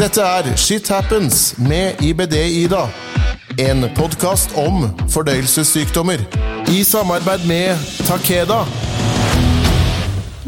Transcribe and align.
Dette 0.00 0.22
er 0.24 0.46
Shit 0.56 0.86
Happens 0.88 1.58
med 1.60 1.98
IBD-Ida. 2.00 2.86
En 3.60 3.84
podkast 3.92 4.54
om 4.56 4.86
fordøyelsessykdommer. 5.12 6.22
I 6.72 6.78
samarbeid 6.88 7.44
med 7.44 7.82
Takeda. 8.08 8.62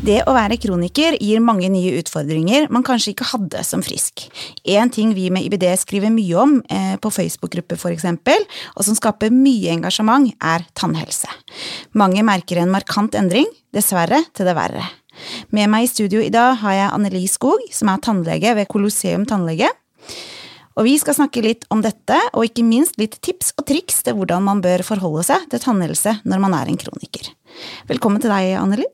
Det 0.00 0.22
å 0.24 0.32
være 0.32 0.56
kroniker 0.62 1.18
gir 1.20 1.44
mange 1.44 1.68
nye 1.68 1.98
utfordringer 2.00 2.70
man 2.72 2.86
kanskje 2.86 3.12
ikke 3.12 3.28
hadde 3.34 3.60
som 3.68 3.84
frisk. 3.84 4.24
En 4.64 4.88
ting 4.88 5.12
vi 5.12 5.28
med 5.28 5.44
IBD 5.50 5.68
skriver 5.82 6.14
mye 6.16 6.40
om 6.40 6.56
eh, 6.72 6.96
på 6.96 7.12
Facebook-grupper 7.12 7.76
f.eks., 7.76 8.08
og 8.72 8.88
som 8.88 8.96
skaper 8.96 9.36
mye 9.36 9.76
engasjement, 9.76 10.32
er 10.40 10.64
tannhelse. 10.72 11.28
Mange 11.92 12.24
merker 12.24 12.64
en 12.64 12.72
markant 12.72 13.20
endring, 13.20 13.52
dessverre 13.76 14.24
til 14.32 14.48
det 14.48 14.56
verre. 14.56 14.88
Med 15.48 15.70
mig 15.70 15.84
i 15.84 15.88
studio 15.88 16.22
idag 16.22 16.54
har 16.54 16.72
jag 16.72 16.92
Anneli 16.92 17.28
Skog, 17.28 17.58
som 17.70 17.88
är 17.88 17.96
tandläkare 17.96 18.54
vid 18.54 18.68
Colosseum 18.68 19.26
tandläge. 19.26 19.68
Och 20.74 20.86
vi 20.86 20.98
ska 20.98 21.14
snacka 21.14 21.40
lite 21.40 21.66
om 21.68 21.82
detta 21.82 22.20
och 22.32 22.44
inte 22.44 22.62
minst 22.62 22.98
lite 22.98 23.20
tips 23.20 23.54
och 23.56 23.66
tricks 23.66 24.02
till 24.02 24.14
hur 24.14 24.40
man 24.40 24.60
bör 24.60 24.78
förhålla 24.78 25.22
sig 25.22 25.36
till 25.50 25.60
tandhälsa 25.60 26.16
när 26.24 26.38
man 26.38 26.54
är 26.54 26.66
en 26.66 26.76
kroniker. 26.76 27.26
Välkommen 27.86 28.20
till 28.20 28.30
dig, 28.30 28.54
Anneli. 28.54 28.84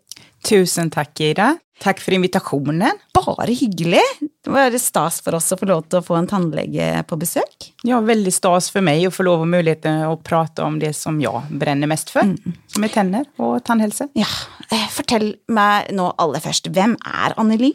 Tusen 0.45 0.91
tack 0.91 1.21
Ida. 1.21 1.59
Tack 1.81 2.01
för 2.01 2.13
invitationen. 2.13 2.91
Bare 3.15 3.53
hyggelig. 3.53 4.01
Det 4.45 4.51
var 4.51 4.79
stas 4.79 5.21
for 5.21 5.35
oss 5.35 5.53
å 5.53 5.57
få 5.57 5.83
å 5.93 6.03
få 6.03 6.15
en 6.15 6.27
tannlege 6.27 7.05
på 7.07 7.17
besøk. 7.17 7.73
Ja, 7.83 8.01
väldigt 8.01 8.35
stas 8.35 8.71
för 8.71 8.81
mig 8.81 9.07
att 9.07 9.15
få 9.15 9.23
lov 9.23 9.41
och 9.41 9.49
möjligheten 9.49 10.03
att 10.03 10.25
prata 10.25 10.65
om 10.65 10.79
det 10.79 10.93
som 10.93 11.21
jag 11.21 11.43
bränner 11.51 11.87
mest 11.87 12.11
för. 12.11 12.37
Som 12.67 12.85
är 12.85 12.89
tänder 12.89 13.25
och 13.37 13.65
tandhälsa. 13.65 14.09
Ja, 14.13 14.27
eh, 14.71 14.89
Fortell 14.91 15.35
meg 15.49 15.93
nå 15.93 16.11
aller 16.19 16.41
først, 16.41 16.67
hvem 16.67 16.97
er 16.99 17.35
Anneli? 17.37 17.73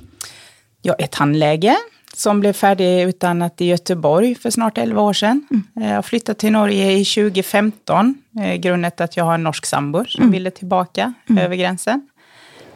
Jag 0.82 1.02
är 1.02 1.08
tandläge 1.08 1.76
som 2.14 2.40
blev 2.40 2.54
färdigutannat 2.54 3.62
i 3.62 3.66
Göteborg 3.66 4.36
för 4.36 4.50
snart 4.50 4.78
11 4.78 5.02
år 5.02 5.14
sedan. 5.14 5.48
Jag 5.74 5.96
har 5.96 6.02
flyttat 6.02 6.38
till 6.38 6.52
Norge 6.52 6.92
i 6.92 7.06
2015, 7.06 8.16
eh, 8.40 8.56
grundet 8.56 9.02
att 9.02 9.18
jag 9.18 9.26
har 9.26 9.34
en 9.34 9.44
norsk 9.44 9.66
sambo 9.66 10.06
som 10.06 10.32
ville 10.32 10.52
tillbaka 10.52 11.14
över 11.40 11.56
gränsen. 11.56 12.08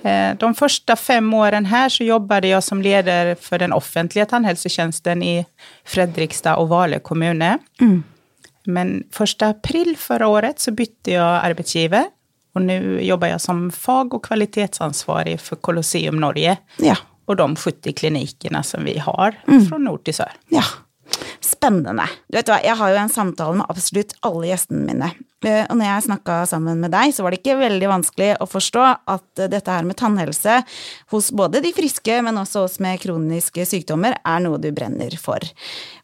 Eh, 0.08 0.38
De 0.38 0.56
första 0.56 0.96
fem 0.96 1.34
åren 1.34 1.66
här 1.66 1.90
så 1.90 2.04
jobbade 2.04 2.48
jag 2.48 2.64
som 2.64 2.82
ledare 2.82 3.36
för 3.36 3.60
den 3.60 3.74
offentliga 3.74 4.26
tandhälsotjänsten 4.26 5.24
i 5.24 5.46
Fredrikstad 5.86 6.56
och 6.56 6.70
Vale 6.70 7.00
kommuner. 7.00 7.58
Men 8.66 9.04
första 9.12 9.48
april 9.48 9.96
förra 9.98 10.28
året 10.28 10.60
så 10.60 10.72
bytte 10.72 11.12
jag 11.12 11.46
arbetsgivare 11.46 12.06
och 12.56 12.62
nu 12.62 13.02
jobbar 13.02 13.28
jag 13.28 13.42
som 13.42 13.72
fag 13.72 14.14
och 14.14 14.26
kvalitetsansvarig 14.26 15.40
för 15.42 15.56
Colosseum 15.56 16.20
Norge 16.20 16.58
Ja. 16.78 16.98
och 17.26 17.36
de 17.36 17.56
70 17.56 17.94
klinikerna 17.94 18.64
som 18.64 18.84
vi 18.86 18.98
har 19.00 19.36
från 19.70 19.84
nord 19.84 20.04
till 20.04 20.14
sør. 20.14 20.32
Ja, 20.50 20.64
spennende. 21.44 22.06
Du 22.28 22.38
vet 22.38 22.50
hva, 22.52 22.60
jeg 22.64 22.78
har 22.80 22.94
jo 22.94 23.00
en 23.02 23.14
samtale 23.14 23.60
med 23.60 23.70
absolutt 23.70 24.16
alle 24.28 24.50
gjestene 24.52 24.86
mine. 24.88 25.12
Eh, 25.46 25.66
Og 25.70 25.78
når 25.78 25.86
jeg 25.86 26.08
snakka 26.08 26.40
sammen 26.50 26.80
med 26.82 26.92
deg, 26.92 27.14
så 27.14 27.24
var 27.24 27.32
det 27.34 27.42
ikke 27.44 27.60
veldig 27.60 27.92
vanskelig 27.92 28.32
å 28.42 28.48
forstå 28.50 28.86
at 29.06 29.44
eh, 29.44 29.52
dette 29.52 29.72
her 29.72 29.86
med 29.86 30.00
tannhelse 30.00 30.62
hos 31.14 31.30
både 31.32 31.62
de 31.62 31.74
friske, 31.78 32.22
men 32.26 32.42
også 32.42 32.66
oss 32.66 32.80
med 32.84 33.00
kroniske 33.04 33.66
sykdommer, 33.70 34.18
er 34.26 34.44
noe 34.44 34.58
du 34.62 34.72
brenner 34.72 35.14
for. 35.22 35.44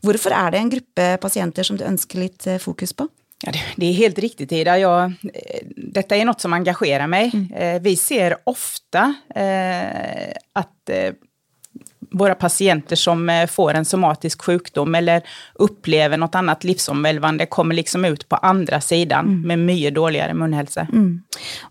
Hvorfor 0.05 0.35
er 0.37 0.53
det 0.53 0.61
en 0.61 0.71
gruppe 0.75 1.09
pasienter 1.23 1.63
som 1.65 1.79
du 1.79 1.85
ønsker 1.87 2.21
litt 2.25 2.47
eh, 2.47 2.61
fokus 2.61 2.93
på? 2.93 3.09
Ja, 3.45 3.51
det, 3.75 3.85
är 3.85 3.93
helt 3.93 4.19
riktigt 4.19 4.51
Ida. 4.51 4.77
Jag, 4.79 5.03
eh, 5.33 5.67
detta 5.77 6.15
är 6.15 6.25
något 6.25 6.41
som 6.41 6.53
engagerar 6.53 7.07
mig. 7.07 7.31
Eh, 7.55 7.81
vi 7.81 7.95
ser 7.95 8.37
ofta 8.43 9.15
eh, 9.35 10.31
att 10.53 10.89
eh, 10.89 11.13
våra 12.13 12.35
patienter 12.35 12.95
som 12.95 13.29
eh, 13.29 13.47
får 13.47 13.73
en 13.73 13.85
somatisk 13.85 14.41
sjukdom 14.41 14.95
eller 14.95 15.21
upplever 15.53 16.17
något 16.17 16.35
annat 16.35 16.63
livsomvälvande 16.63 17.45
kommer 17.45 17.75
liksom 17.75 18.05
ut 18.05 18.29
på 18.29 18.35
andra 18.35 18.81
sidan 18.81 19.41
med 19.45 19.59
mycket 19.59 19.95
dåligare 19.95 20.33
munhälsa. 20.33 20.87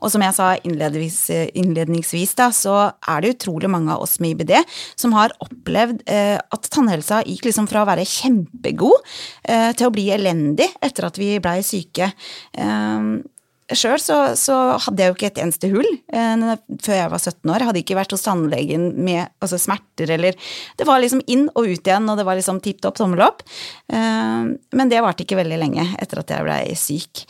Og 0.00 0.12
som 0.12 0.22
jeg 0.22 0.34
sa 0.34 0.56
innledningsvis, 0.56 1.50
innledningsvis 1.54 2.34
da, 2.34 2.50
så 2.52 2.76
er 3.08 3.22
det 3.22 3.34
utrolig 3.36 3.70
mange 3.70 3.94
av 3.94 4.02
oss 4.02 4.18
med 4.20 4.30
IBD 4.34 4.52
som 4.94 5.12
har 5.16 5.32
opplevd 5.42 6.02
eh, 6.06 6.38
at 6.38 6.70
tannhelsa 6.70 7.22
gikk 7.26 7.46
liksom 7.48 7.68
fra 7.70 7.84
å 7.84 7.88
være 7.88 8.06
kjempegod 8.08 8.98
eh, 9.44 9.70
til 9.76 9.88
å 9.88 9.94
bli 9.94 10.08
elendig 10.14 10.68
etter 10.82 11.08
at 11.08 11.20
vi 11.20 11.36
blei 11.42 11.60
syke. 11.66 12.12
Eh, 12.52 13.00
Sjøl 13.78 14.00
så, 14.02 14.16
så 14.38 14.56
hadde 14.84 15.02
jeg 15.02 15.12
jo 15.12 15.16
ikke 15.16 15.28
et 15.30 15.40
eneste 15.42 15.70
hull 15.72 15.88
eh, 15.88 16.44
før 16.82 16.96
jeg 16.98 17.12
var 17.12 17.22
17 17.22 17.52
år. 17.52 17.62
Jeg 17.62 17.70
hadde 17.70 17.82
ikke 17.82 17.98
vært 17.98 18.14
hos 18.14 18.24
tannlegen 18.26 18.88
med 19.04 19.22
altså, 19.42 19.60
smerter 19.60 20.14
eller 20.16 20.38
Det 20.78 20.86
var 20.88 21.02
liksom 21.02 21.22
inn 21.30 21.48
og 21.52 21.68
ut 21.68 21.86
igjen, 21.86 22.08
og 22.10 22.18
det 22.20 22.26
var 22.28 22.38
liksom 22.38 22.60
tipp 22.64 22.82
topp, 22.84 22.98
tommel 23.00 23.24
opp. 23.26 23.44
Eh, 23.92 24.50
men 24.52 24.92
det 24.92 25.04
varte 25.04 25.26
ikke 25.26 25.40
veldig 25.40 25.60
lenge 25.62 25.86
etter 26.02 26.22
at 26.22 26.34
jeg 26.34 26.46
blei 26.48 26.60
syk. 26.78 27.24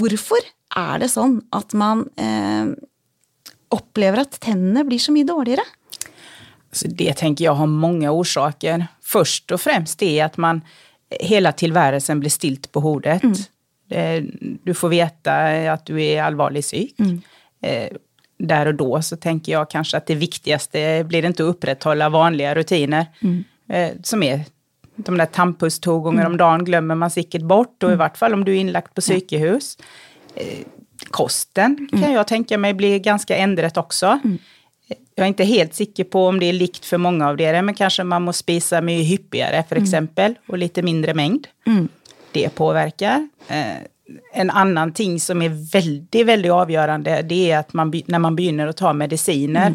Hvorfor 0.00 0.52
er 0.78 1.02
det 1.02 1.10
sånn 1.12 1.40
at 1.56 1.74
man 1.78 2.06
eh, 2.20 2.74
opplever 3.74 4.24
at 4.24 4.40
tennene 4.44 4.86
blir 4.88 5.02
så 5.02 5.14
mye 5.14 5.28
dårligere? 5.28 5.64
Så 6.72 6.88
det 6.88 7.14
tänker 7.14 7.44
jag 7.44 7.52
har 7.52 7.66
många 7.66 8.10
orsaker. 8.10 8.86
Först 9.02 9.50
och 9.50 9.60
främst 9.60 10.02
är 10.02 10.24
att 10.24 10.36
man 10.36 10.60
hela 11.10 11.52
tillvärelsen 11.52 12.20
blir 12.20 12.30
stilt 12.30 12.72
på 12.72 12.80
hodet. 12.80 13.24
Eh, 13.24 13.30
Du 14.62 14.74
får 14.74 14.88
veta 14.88 15.34
att 15.72 15.86
du 15.86 16.02
är 16.04 16.22
allvarligt 16.22 16.64
syk. 16.66 16.94
Eh, 17.62 17.88
Där 18.38 18.66
och 18.66 18.74
då 18.74 19.02
så 19.02 19.16
tänker 19.16 19.52
jag 19.52 19.70
kanske 19.70 19.96
att 19.96 20.06
det 20.06 20.14
viktigaste 20.14 21.04
blir 21.08 21.24
inte 21.24 21.42
att 21.42 21.48
upprätthålla 21.48 22.08
vanliga 22.08 22.54
rutiner. 22.54 23.06
eh, 23.68 23.90
Som 24.02 24.22
är 24.22 24.40
de 24.96 25.18
där 25.18 25.26
tandpuss 25.26 25.80
två 25.80 25.98
gånger 26.00 26.26
om 26.26 26.36
dagen 26.36 26.64
glömmer 26.64 26.94
man 26.94 27.10
säkert 27.10 27.42
bort. 27.42 27.82
Och 27.82 27.92
i 27.92 27.94
vart 27.94 28.16
fall 28.16 28.34
om 28.34 28.44
du 28.44 28.52
är 28.56 28.60
inlagt 28.60 28.94
på 28.94 29.00
psykehus. 29.00 29.78
Eh, 30.34 30.58
Kosten 31.10 31.88
kan 31.90 32.12
jag 32.12 32.26
tänka 32.28 32.58
mig 32.58 32.74
blir 32.74 32.98
ganska 32.98 33.36
ändrat 33.36 33.76
också. 33.76 34.20
Jag 35.14 35.24
är 35.24 35.28
inte 35.28 35.44
helt 35.44 35.74
säker 35.74 36.04
på 36.04 36.26
om 36.26 36.40
det 36.40 36.46
är 36.46 36.52
likt 36.52 36.84
för 36.84 36.98
många 36.98 37.28
av 37.28 37.40
er, 37.40 37.62
men 37.62 37.74
kanske 37.74 38.04
man 38.04 38.22
måste 38.22 38.38
spisa 38.38 38.80
mycket 38.80 39.10
hyppigare 39.10 39.64
för 39.68 39.76
exempel, 39.76 40.34
och 40.48 40.58
lite 40.58 40.82
mindre 40.82 41.14
mängd. 41.14 41.46
Det 42.32 42.48
påverkar. 42.54 43.28
Eh, 43.48 43.76
en 44.32 44.50
annan 44.50 44.92
ting 44.92 45.20
som 45.20 45.42
är 45.42 45.72
väldigt, 45.72 46.26
väldigt 46.26 46.52
avgörande, 46.52 47.22
det 47.22 47.50
är 47.50 47.58
att 47.58 47.72
man, 47.72 48.02
när 48.06 48.18
man 48.18 48.36
begynner 48.36 48.66
att 48.66 48.76
ta 48.76 48.92
mediciner, 48.92 49.74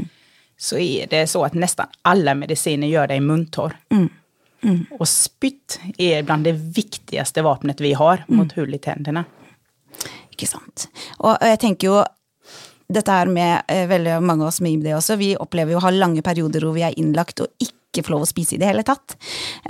så 0.57 0.77
är 0.77 1.07
det 1.07 1.27
så 1.27 1.43
att 1.43 1.53
nästan 1.53 1.87
alla 2.01 2.35
mediciner 2.35 2.87
gör 2.87 3.07
dig 3.07 3.19
muntorr. 3.19 3.77
Och 4.99 5.07
spytt 5.07 5.79
är 5.97 6.23
bland 6.23 6.43
det 6.43 6.51
viktigaste 6.51 7.41
vapnet 7.41 7.81
vi 7.81 7.93
har 7.93 8.23
mot 8.27 8.51
hull 8.51 8.73
i 8.73 8.77
tänderna. 8.77 9.25
Ikke 10.33 10.47
sant. 10.49 10.87
Og 11.21 11.37
jeg 11.45 11.59
tenker 11.61 11.87
jo 11.91 11.99
dette 12.93 13.13
her 13.13 13.29
med 13.29 13.67
eh, 13.69 13.85
veldig 13.89 14.17
mange 14.25 14.45
av 14.45 14.49
oss 14.49 14.61
med 14.65 14.73
IBD 14.73 14.95
også, 14.97 15.17
vi 15.21 15.33
opplever 15.37 15.75
jo 15.75 15.79
å 15.79 15.85
ha 15.85 15.91
lange 15.93 16.23
perioder 16.25 16.65
hvor 16.65 16.73
vi 16.73 16.85
er 16.87 16.97
innlagt 16.99 17.43
og 17.43 17.53
ikke 17.61 17.77
får 18.01 18.15
lov 18.15 18.25
å 18.25 18.29
spise 18.29 18.55
i 18.55 18.61
det 18.61 18.69
hele 18.69 18.81
tatt. 18.87 19.13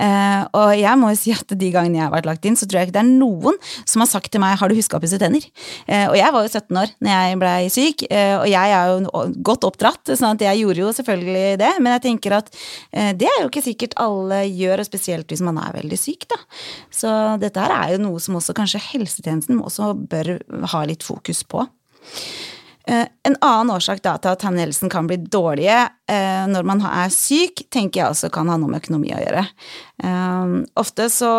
Eh, 0.00 0.42
og 0.56 0.72
jeg 0.78 1.00
må 1.00 1.10
jo 1.12 1.18
si 1.20 1.34
at 1.34 1.52
de 1.52 1.70
gangene 1.74 1.98
jeg 1.98 2.06
har 2.06 2.14
vært 2.14 2.30
lagt 2.30 2.48
inn, 2.48 2.56
så 2.56 2.64
tror 2.64 2.80
jeg 2.80 2.88
ikke 2.88 2.96
det 2.96 3.02
er 3.02 3.10
noen 3.10 3.58
som 3.84 4.04
har 4.04 4.08
sagt 4.08 4.32
til 4.32 4.40
meg 4.40 4.56
'har 4.56 4.68
du 4.68 4.74
huska 4.74 4.96
å 4.96 5.02
pusse 5.02 5.18
tenner'? 5.18 5.50
Eh, 5.88 6.06
og 6.08 6.16
jeg 6.16 6.32
var 6.32 6.42
jo 6.42 6.48
17 6.48 6.76
år 6.76 6.88
når 7.00 7.10
jeg 7.10 7.38
blei 7.42 7.68
syk, 7.68 8.06
eh, 8.10 8.36
og 8.38 8.48
jeg 8.48 8.68
er 8.70 8.86
jo 8.88 9.34
godt 9.42 9.64
oppdratt, 9.68 10.04
sånn 10.06 10.34
at 10.34 10.40
jeg 10.40 10.62
gjorde 10.62 10.80
jo 10.80 10.92
selvfølgelig 10.92 11.58
det, 11.58 11.72
men 11.80 11.92
jeg 11.92 12.02
tenker 12.08 12.32
at 12.38 12.48
eh, 12.92 13.12
det 13.12 13.28
er 13.28 13.42
jo 13.42 13.50
ikke 13.50 13.68
sikkert 13.68 13.98
alle 14.00 14.44
gjør, 14.48 14.80
og 14.80 14.86
spesielt 14.86 15.28
hvis 15.28 15.44
man 15.44 15.58
er 15.58 15.76
veldig 15.76 15.98
syk, 15.98 16.28
da. 16.28 16.38
Så 16.90 17.10
dette 17.40 17.60
her 17.60 17.74
er 17.74 17.92
jo 17.94 18.04
noe 18.06 18.22
som 18.22 18.36
også 18.38 18.54
kanskje 18.56 18.82
helsetjenesten 18.92 19.60
også 19.60 19.92
bør 20.08 20.38
ha 20.72 20.84
litt 20.84 21.02
fokus 21.02 21.42
på. 21.44 21.66
Eh, 22.86 23.06
En 23.24 23.36
annen 23.40 23.72
årsak 23.72 24.02
da, 24.04 24.18
til 24.20 24.34
at 24.34 24.42
tannhelsen 24.42 24.90
kan 24.92 25.06
bli 25.08 25.16
dårlige 25.16 25.78
eh, 26.10 26.44
når 26.50 26.66
man 26.68 26.82
er 26.84 27.08
syk, 27.12 27.62
tenker 27.72 28.02
jeg 28.02 28.12
også 28.12 28.28
kan 28.34 28.50
ha 28.52 28.58
noe 28.60 28.68
med 28.68 28.82
økonomi 28.82 29.14
å 29.16 29.22
gjøre. 29.22 29.44
Eh, 30.04 30.52
ofte 30.80 31.08
så 31.12 31.32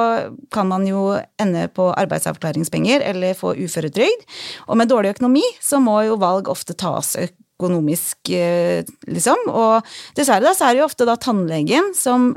kan 0.54 0.72
man 0.72 0.88
jo 0.90 1.12
ende 1.42 1.68
på 1.70 1.92
arbeidsavklaringspenger 1.94 3.06
eller 3.12 3.38
få 3.38 3.54
uføretrygd, 3.62 4.26
og 4.66 4.82
med 4.82 4.90
dårlig 4.90 5.14
økonomi 5.14 5.46
så 5.62 5.78
må 5.84 6.00
jo 6.08 6.18
valg 6.22 6.50
ofte 6.50 6.74
tas 6.74 7.14
økonomisk, 7.22 8.34
liksom. 9.08 9.46
Og 9.48 9.86
dessverre 10.18 10.44
da, 10.44 10.58
så 10.58 10.66
er 10.68 10.74
det 10.74 10.82
jo 10.82 10.90
ofte 10.90 11.08
da 11.08 11.16
tannlegen 11.16 11.94
som 11.96 12.34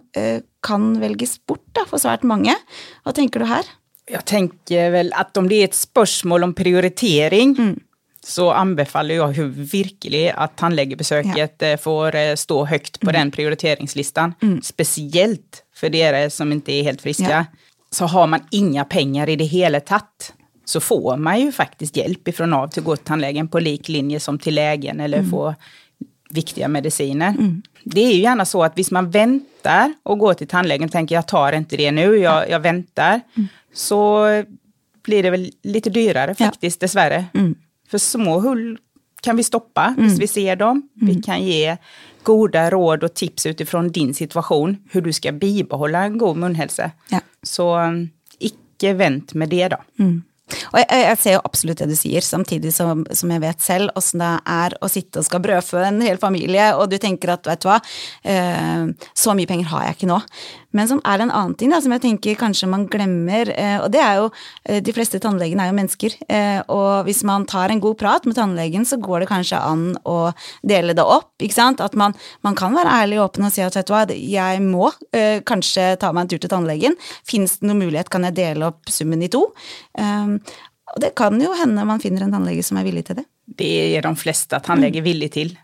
kan 0.63 0.93
velges 1.01 1.41
bort 1.49 1.65
da, 1.75 1.89
for 1.89 1.99
svært 1.99 2.29
mange. 2.29 2.55
Hva 3.03 3.17
tenker 3.17 3.43
du 3.43 3.49
her? 3.49 3.67
Jag 4.11 4.25
tänker 4.25 4.91
väl 4.91 5.13
att 5.13 5.37
om 5.37 5.49
det 5.49 5.55
är 5.55 5.65
ett 5.65 5.75
spörsmål 5.75 6.45
om 6.45 6.55
prioritering 6.55 7.81
så 8.25 8.51
anbefaller 8.53 9.15
jag 9.15 9.37
ju 9.37 9.49
virkelig 9.49 10.33
att 10.37 10.57
tandläkarbesöket 10.57 11.63
eh, 11.63 11.77
får 11.77 12.15
eh, 12.17 12.35
stå 12.35 12.65
högt 12.65 13.01
på 13.01 13.13
den 13.13 13.31
prioriteringslistan. 13.31 14.35
Speciellt 14.63 15.63
för 15.75 15.95
er 15.95 16.29
som 16.29 16.53
inte 16.53 16.73
är 16.73 16.83
helt 16.83 17.01
friska. 17.03 17.31
Ja. 17.31 17.45
Så 17.91 18.05
har 18.05 18.27
man 18.27 18.41
inga 18.51 18.85
pengar 18.85 19.29
i 19.29 19.37
det 19.37 19.45
hela 19.45 19.81
tatt 19.81 20.33
så 20.65 20.81
får 20.81 21.17
man 21.17 21.41
ju 21.41 21.53
faktiskt 21.53 21.97
hjälp 21.97 22.29
ifrån 22.29 22.53
av 22.55 22.69
till 22.69 22.81
att 22.81 22.85
gå 22.87 22.97
till 22.97 23.05
tandläkaren 23.05 23.49
på 23.49 23.59
lik 23.61 23.89
linje 23.89 24.21
som 24.21 24.39
till 24.39 24.55
lägen 24.55 25.01
eller 25.01 25.23
få 25.23 25.55
viktiga 26.31 26.69
mediciner. 26.69 27.35
det 27.85 28.01
är 28.01 28.13
ju 28.15 28.21
gärna 28.21 28.45
så 28.45 28.63
att 28.63 28.77
hvis 28.79 28.91
man 28.91 29.11
väntar 29.11 29.95
och 30.03 30.19
går 30.19 30.35
till 30.35 30.49
tandläkaren 30.49 30.89
tänker 30.89 31.15
jag 31.15 31.29
tar 31.29 31.53
inte 31.53 31.77
det 31.77 31.91
nu, 31.91 32.17
jag, 32.17 32.51
jag 32.51 32.61
väntar, 32.61 33.21
så 33.75 34.27
blir 35.05 35.23
det 35.23 35.31
väl 35.31 35.51
lite 35.63 35.91
dyrare 35.91 36.35
Ja. 36.39 36.47
faktiskt 36.47 36.81
dessvärre. 36.81 37.25
För 37.89 37.99
små 37.99 38.41
hull 38.41 38.79
kan 39.21 39.37
vi 39.37 39.43
stoppa 39.43 39.95
hvis 39.99 40.19
vi 40.19 40.27
ser 40.27 40.57
dem. 40.57 40.89
Vi 40.95 41.23
kan 41.23 41.43
ge 41.43 41.77
goda 42.23 42.71
råd 42.71 43.05
och 43.05 43.15
tips 43.15 43.47
utifrån 43.47 43.89
din 43.89 44.15
situation, 44.15 44.77
hur 44.91 45.01
du 45.01 45.13
ska 45.13 45.33
bibehålla 45.33 46.05
en 46.05 46.19
god 46.19 46.37
munhälsa. 46.37 46.91
Ja. 47.09 47.21
Så 47.43 47.79
um, 47.79 48.11
icke 48.39 48.93
vänt 48.93 49.35
med 49.35 49.49
det 49.49 49.69
då. 49.69 49.77
Og 50.73 50.79
jeg, 50.81 51.03
jeg 51.05 51.19
ser 51.23 51.37
jo 51.37 51.45
absolutt 51.45 51.83
det 51.83 51.91
du 51.91 51.97
sier, 51.99 52.25
samtidig 52.25 52.73
som, 52.75 53.05
som 53.15 53.35
jeg 53.35 53.45
vet 53.45 53.65
selv 53.65 53.93
åssen 53.99 54.23
det 54.23 54.33
er 54.51 54.77
å 54.83 54.91
sitte 54.91 55.21
og 55.21 55.29
skal 55.29 55.43
brødfø 55.45 55.83
en 55.87 56.01
hel 56.05 56.19
familie, 56.21 56.71
og 56.79 56.89
du 56.91 56.99
tenker 57.01 57.35
at 57.35 57.47
vet 57.49 57.63
du 57.63 57.69
hva, 57.71 57.79
eh, 58.25 58.89
så 59.15 59.37
mye 59.37 59.51
penger 59.51 59.71
har 59.73 59.89
jeg 59.89 59.99
ikke 59.99 60.11
nå. 60.11 60.23
Men 60.77 60.89
som 60.91 60.99
er 61.09 61.23
en 61.25 61.31
annen 61.33 61.55
ting 61.57 61.73
da, 61.73 61.79
som 61.81 61.95
jeg 61.95 62.03
tenker 62.05 62.37
kanskje 62.37 62.69
man 62.69 62.85
glemmer, 62.93 63.49
eh, 63.55 63.79
og 63.81 63.89
det 63.95 64.03
er 64.05 64.19
jo 64.21 64.27
eh, 64.69 64.83
De 64.85 64.93
fleste 64.93 65.17
tannlegene 65.23 65.65
er 65.65 65.71
jo 65.71 65.79
mennesker, 65.79 66.19
och 66.69 66.77
og 66.89 67.05
hvis 67.05 67.25
man 67.25 67.45
tar 67.47 67.71
en 67.71 67.81
god 67.81 67.99
prat 67.99 68.25
med 68.25 68.35
tannlegen, 68.37 68.85
så 68.87 68.97
går 68.97 69.21
det 69.21 69.29
kanskje 69.29 69.59
an 69.59 69.97
å 70.07 70.33
dele 70.63 70.95
det 70.95 71.03
opp, 71.03 71.33
ikke 71.43 71.55
sant? 71.55 71.81
At 71.81 71.95
man, 71.99 72.15
man 72.43 72.55
kan 72.55 72.75
være 72.75 72.93
ærlig 73.03 73.19
og 73.19 73.25
åpen 73.29 73.45
og 73.49 73.53
si 73.53 73.63
at 73.63 73.77
vet 73.77 73.89
du 73.89 73.93
hva, 73.93 74.05
jeg 74.09 74.63
må 74.63 74.91
kanske 75.45 75.59
kanskje 75.59 75.99
ta 76.01 76.13
meg 76.13 76.27
en 76.27 76.33
tur 76.33 76.43
til 76.43 76.53
tannlegen. 76.53 76.97
Fins 77.27 77.59
det 77.59 77.69
noen 77.69 77.83
mulighet, 77.83 78.11
kan 78.11 78.25
jeg 78.29 78.37
dele 78.39 78.71
opp 78.71 78.89
summen 78.91 79.23
i 79.23 79.31
to? 79.33 79.47
Um, 79.99 80.38
og 80.95 81.01
det 81.01 81.15
kan 81.15 81.41
jo 81.41 81.53
hende 81.59 81.85
man 81.85 82.01
finner 82.01 82.23
en 82.25 82.33
tannlege 82.33 82.63
som 82.65 82.79
er 82.81 82.85
villig 82.89 83.05
til 83.07 83.17
det. 83.21 83.25
Det 83.59 83.97
är 83.97 84.03
de 84.03 84.17
flesta 84.17 84.61
tandläkare 84.61 85.01
villiga 85.03 85.29
till. 85.29 85.57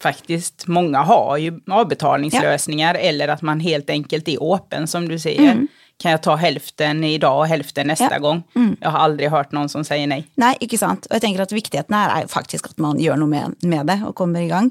Faktiskt, 0.00 0.66
många 0.66 0.98
har 1.02 1.36
ju 1.36 1.60
avbetalningslösningar 1.70 2.94
eller 2.94 3.28
att 3.28 3.42
man 3.42 3.60
helt 3.60 3.90
enkelt 3.90 4.28
är 4.28 4.54
öppen 4.54 4.86
som 4.86 5.08
du 5.08 5.18
säger. 5.18 5.66
Kan 6.02 6.10
jag 6.10 6.22
ta 6.22 6.36
hälften 6.36 7.04
idag 7.04 7.38
och 7.38 7.46
hälften 7.46 7.86
nästa 7.86 8.08
Ja. 8.10 8.18
gång? 8.18 8.42
Jag 8.80 8.90
har 8.90 8.98
aldrig 8.98 9.30
hört 9.30 9.52
någon 9.52 9.68
som 9.68 9.84
säger 9.84 10.06
nej. 10.06 10.26
Nei, 10.34 10.54
ikke 10.60 10.78
sant. 10.78 11.06
Og 11.10 11.16
jeg 11.16 11.20
tenker 11.24 11.42
at 11.42 11.52
viktigheten 11.52 11.94
her 11.94 12.12
er 12.16 12.22
jo 12.22 12.28
faktisk 12.30 12.66
at 12.70 12.78
man 12.78 13.00
gjør 13.02 13.16
noe 13.18 13.28
med, 13.28 13.56
med 13.62 13.86
det 13.86 13.96
og 14.06 14.14
kommer 14.14 14.40
i 14.40 14.48
gang. 14.48 14.70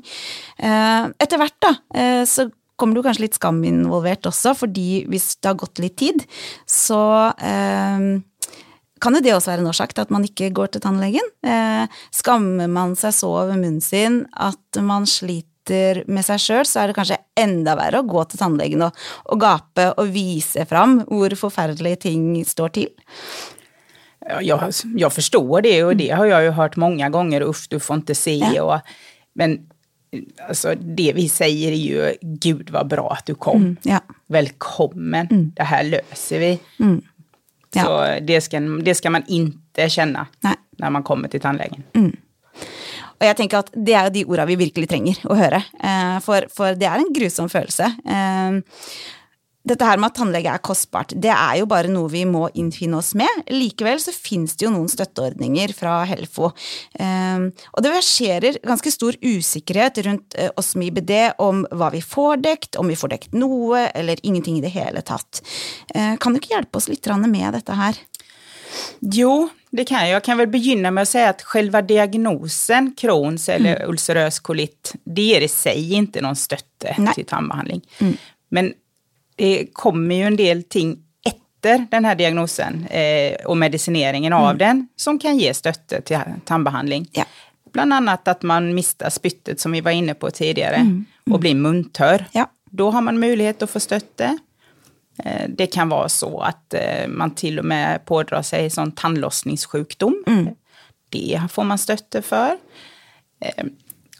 Eh, 0.57 1.09
etter 1.19 1.37
hvert 1.37 1.57
da, 1.61 1.73
eh, 1.95 2.23
så 2.25 2.47
kommer 2.77 2.93
det 2.95 3.01
jo 3.03 3.07
kanskje 3.09 3.25
litt 3.25 3.35
skam 3.35 3.59
involvert 3.67 4.23
også, 4.25 4.53
fordi 4.55 5.05
hvis 5.09 5.35
det 5.41 5.49
har 5.51 5.55
gått 5.59 5.79
litt 5.83 5.97
tid, 5.97 6.23
så 6.65 7.33
eh, 7.41 7.99
kan 9.01 9.17
jo 9.17 9.21
det 9.23 9.33
også 9.35 9.51
være 9.51 9.63
en 9.63 9.69
årsak 9.71 9.93
til 9.93 10.05
at 10.05 10.13
man 10.13 10.25
ikke 10.27 10.49
går 10.55 10.73
til 10.73 10.83
tannlegen. 10.83 11.29
Eh, 11.45 11.99
skammer 12.15 12.71
man 12.71 12.95
seg 12.99 13.15
så 13.15 13.29
over 13.43 13.55
munnen 13.55 13.83
sin 13.83 14.25
at 14.33 14.81
man 14.81 15.07
sliter 15.09 16.03
med 16.07 16.23
seg 16.23 16.39
sjøl, 16.39 16.63
så 16.63 16.79
er 16.79 16.89
det 16.89 16.95
kanskje 16.95 17.19
enda 17.37 17.75
verre 17.75 17.99
å 17.99 18.07
gå 18.07 18.23
til 18.31 18.39
tannlegen 18.39 18.85
og, 18.87 18.95
og 19.27 19.41
gape 19.41 19.89
og 19.99 20.13
vise 20.13 20.63
fram 20.69 21.01
hvor 21.09 21.35
forferdelige 21.35 22.05
ting 22.07 22.29
står 22.47 22.75
til. 22.79 22.89
Ja, 24.29 24.41
Jag, 24.41 24.73
jag 24.95 25.13
förstår 25.13 25.61
det 25.61 25.83
och 25.83 25.95
det 25.95 26.09
har 26.09 26.25
jag 26.25 26.43
ju 26.43 26.49
hört 26.49 26.75
många 26.75 27.09
gånger. 27.09 27.41
Uff, 27.41 27.67
du 27.67 27.79
får 27.79 27.95
inte 27.95 28.15
se. 28.15 28.59
Och, 28.59 28.79
men 29.33 29.59
alltså, 30.47 30.75
det 30.75 31.13
vi 31.15 31.29
säger 31.29 31.71
är 31.71 31.75
ju, 31.75 32.15
gud 32.21 32.69
vad 32.69 32.87
bra 32.87 33.11
att 33.11 33.25
du 33.25 33.35
kom. 33.35 33.77
Ja. 33.81 33.99
Välkommen, 34.27 35.51
det 35.55 35.63
här 35.63 35.83
löser 35.83 36.39
vi. 36.39 36.59
Ja. 37.73 37.83
Så 37.83 38.19
det 38.25 38.41
ska, 38.41 38.59
det 38.59 38.95
ska 38.95 39.09
man 39.09 39.23
inte 39.27 39.89
känna 39.89 40.27
Nej. 40.41 40.55
när 40.77 40.89
man 40.89 41.03
kommer 41.03 41.27
till 41.27 41.41
tandläkaren. 41.41 41.83
Og 43.17 43.25
jeg 43.25 43.35
tenker 43.37 43.57
at 43.63 43.69
det 43.73 43.93
er 43.97 44.03
jo 44.07 44.13
de 44.13 44.25
orda 44.29 44.45
vi 44.45 44.55
virkelig 44.59 44.89
trenger 44.91 45.17
å 45.25 45.35
høre. 45.37 45.63
Eh, 45.81 46.17
For, 46.21 46.45
for 46.53 46.75
det 46.77 46.85
er 46.85 47.01
en 47.01 47.13
grusom 47.13 47.49
følelse. 47.49 47.87
Eh, 48.05 48.59
Dette 49.67 49.83
her 49.89 49.99
med 49.99 50.11
at 50.13 50.15
tannlege 50.19 50.51
er 50.53 50.61
kostbart, 50.63 51.11
det 51.15 51.31
er 51.33 51.57
jo 51.59 51.65
bare 51.67 51.89
noe 51.91 52.07
vi 52.13 52.21
må 52.29 52.45
innfinne 52.55 52.99
oss 53.01 53.09
med. 53.19 53.41
Likevel 53.51 53.99
så 53.99 54.13
finnes 54.15 54.55
det 54.55 54.63
jo 54.67 54.71
noen 54.71 54.87
støtteordninger 54.91 55.73
fra 55.75 55.97
Helfo. 56.07 56.51
Eh, 56.99 57.47
Og 57.75 57.83
det 57.83 57.91
verserer 57.91 58.59
ganske 58.63 58.91
stor 58.93 59.17
usikkerhet 59.21 59.99
rundt 60.07 60.37
eh, 60.39 60.49
oss 60.57 60.75
med 60.79 60.87
IBD 60.93 61.13
om 61.43 61.65
hva 61.71 61.91
vi 61.91 62.01
får 62.01 62.39
dekt, 62.45 62.75
om 62.79 62.87
vi 62.87 62.95
får 62.95 63.13
dekt 63.17 63.33
noe, 63.35 63.89
eller 63.93 64.21
ingenting 64.23 64.57
i 64.57 64.63
det 64.63 64.71
hele 64.77 65.01
tatt. 65.01 65.41
Eh, 65.95 66.15
Kan 66.17 66.33
du 66.33 66.39
ikke 66.39 66.55
hjelpe 66.55 66.77
oss 66.79 66.87
litt 66.87 67.03
grann 67.03 67.27
med 67.31 67.53
dette 67.53 67.75
her? 67.75 67.97
Jo, 68.99 69.49
det 69.71 69.85
kan 69.85 69.99
jag. 70.01 70.09
Jag 70.09 70.23
kan 70.23 70.37
väl 70.37 70.47
begynna 70.47 70.91
med 70.91 71.01
att 71.01 71.09
säga 71.09 71.29
att 71.29 71.41
själva 71.41 71.81
diagnosen 71.81 72.93
Crohns 72.97 73.49
eller 73.49 73.85
ulcerös 73.89 74.39
kolit, 74.39 74.93
det 75.03 75.21
ger 75.21 75.41
i 75.41 75.47
sig 75.47 75.93
inte 75.93 76.21
någon 76.21 76.35
stötte 76.35 76.95
Nej. 76.97 77.13
till 77.13 77.25
tandbehandling. 77.25 77.81
Men 78.49 78.73
det 79.37 79.67
kommer 79.73 80.15
ju 80.15 80.21
en 80.21 80.35
del 80.35 80.63
ting 80.63 80.97
efter 81.25 81.87
den 81.91 82.05
här 82.05 82.15
diagnosen 82.15 82.87
eh, 82.87 83.35
och 83.45 83.57
medicineringen 83.57 84.33
av 84.33 84.57
den 84.57 84.87
som 84.95 85.19
kan 85.19 85.37
ge 85.37 85.53
stötte 85.53 86.01
till 86.01 86.19
tandbehandling. 86.45 87.07
Ja. 87.11 87.25
Bland 87.73 87.93
annat 87.93 88.27
att 88.27 88.43
man 88.43 88.75
mistar 88.75 89.09
spyttet 89.09 89.59
som 89.59 89.71
vi 89.71 89.81
var 89.81 89.91
inne 89.91 90.13
på 90.13 90.31
tidigare 90.31 91.03
och 91.31 91.39
blir 91.39 91.55
muntorr. 91.55 92.25
Ja. 92.31 92.51
Då 92.69 92.91
har 92.91 93.01
man 93.01 93.19
möjlighet 93.19 93.61
att 93.61 93.69
få 93.69 93.79
stötte. 93.79 94.37
Eh, 95.23 95.41
Det 95.49 95.67
kan 95.67 95.89
vara 95.89 96.09
så 96.09 96.39
att 96.39 96.73
eh, 96.73 97.07
man 97.07 97.31
till 97.35 97.59
och 97.59 97.65
med 97.65 98.05
pådrar 98.05 98.41
sig 98.41 98.69
sån 98.69 98.91
tandlossningssjukdom. 98.91 100.23
Det 101.09 101.41
får 101.51 101.63
man 101.63 101.77
stötte 101.77 102.21
för. 102.21 102.57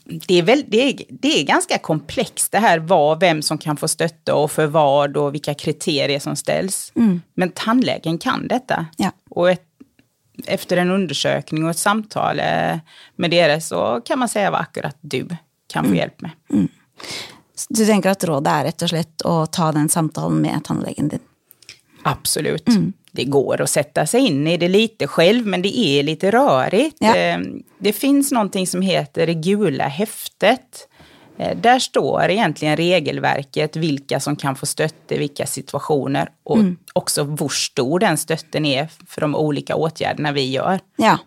Det 0.08 0.38
är, 0.38 0.42
väl, 0.42 0.64
det, 0.68 0.88
är, 0.88 1.04
det 1.08 1.40
är 1.40 1.44
ganska 1.44 1.78
komplext 1.78 2.52
det 2.52 2.58
här 2.58 2.78
vad, 2.78 3.20
vem 3.20 3.42
som 3.42 3.58
kan 3.58 3.76
få 3.76 3.88
stötte 3.88 4.32
och 4.32 4.50
för 4.50 4.66
vad 4.66 5.16
och 5.16 5.34
vilka 5.34 5.54
kriterier 5.54 6.18
som 6.18 6.36
ställs. 6.36 6.92
Men 7.34 7.50
tandläkaren 7.50 8.18
kan 8.18 8.48
detta. 8.48 8.86
Ja. 8.96 9.10
Och 9.30 9.50
ett, 9.50 9.64
efter 10.46 10.76
en 10.76 10.90
undersökning 10.90 11.64
och 11.64 11.70
ett 11.70 11.78
samtal 11.78 12.40
eh, 12.40 12.78
med 13.16 13.30
deras 13.30 13.68
så 13.68 14.00
kan 14.04 14.18
man 14.18 14.28
säga 14.28 14.50
vad 14.50 14.60
akkurat 14.60 14.96
du 15.00 15.28
kan 15.72 15.84
få 15.88 15.94
hjälp 15.94 16.20
med. 16.20 16.30
Du 17.68 17.86
tenker 17.86 18.10
at 18.10 18.24
rådet 18.24 18.52
er 18.52 18.68
rett 18.68 18.82
og 18.82 18.90
slett 18.92 19.24
å 19.26 19.34
ta 19.46 19.72
den 19.72 19.88
samtalen 19.88 20.40
med 20.40 20.64
tannlegen 20.64 21.08
din? 21.08 21.24
Absolut. 22.02 22.68
Det 23.12 23.24
går 23.24 23.60
att 23.60 23.70
sätta 23.70 24.06
sig 24.06 24.20
in 24.26 24.46
i 24.46 24.56
det 24.56 24.68
lite 24.68 25.06
själv, 25.06 25.46
men 25.46 25.62
det 25.62 25.78
är 25.78 26.02
lite 26.02 26.30
rörigt. 26.30 26.96
Ja. 27.00 27.16
Eh, 27.16 27.38
Det 27.78 27.92
finns 27.92 28.32
någonting 28.32 28.66
som 28.66 28.82
heter 28.82 29.26
det 29.26 29.34
gula 29.34 29.84
häftet. 29.88 30.88
Eh, 31.38 31.56
Där 31.56 31.78
står 31.78 32.22
egentligen 32.30 32.76
regelverket, 32.76 33.76
vilka 33.76 34.20
som 34.20 34.36
kan 34.36 34.56
få 34.56 34.66
stötte 34.66 35.18
vilka 35.18 35.46
situationer 35.46 36.28
och 36.44 36.58
också 36.92 37.24
hur 37.24 37.48
stor 37.48 37.98
den 37.98 38.16
stötten 38.16 38.64
är 38.64 38.88
för 39.06 39.20
de 39.20 39.34
olika 39.34 39.76
åtgärderna 39.76 40.32
vi 40.32 40.50
gör. 40.50 40.80
Ja. 40.96 41.18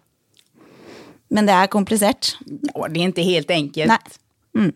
Men 1.28 1.46
det 1.46 1.54
er 1.54 1.68
komplisert. 1.68 2.38
Ja, 2.74 2.88
det 2.88 3.00
är 3.00 3.04
inte 3.04 3.22
helt 3.22 3.52
enkelt. 3.52 3.88
Nei. 3.88 3.98
Mm. 4.58 4.72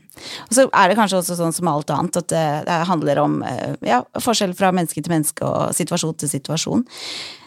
Og 0.47 0.53
så 0.55 0.67
er 0.71 0.89
det 0.89 0.97
kanskje 0.99 1.19
også 1.19 1.35
sånn 1.39 1.55
som 1.55 1.69
alt 1.71 1.91
annet, 1.91 2.19
at 2.21 2.29
det, 2.31 2.43
det 2.69 2.81
handler 2.89 3.23
om 3.25 3.39
eh, 3.43 3.73
ja, 3.85 4.03
forskjell 4.23 4.55
fra 4.55 4.71
menneske 4.75 5.03
til 5.03 5.11
menneske 5.11 5.47
og 5.47 5.73
situasjon 5.75 6.15
til 6.21 6.31
situasjon. 6.31 6.85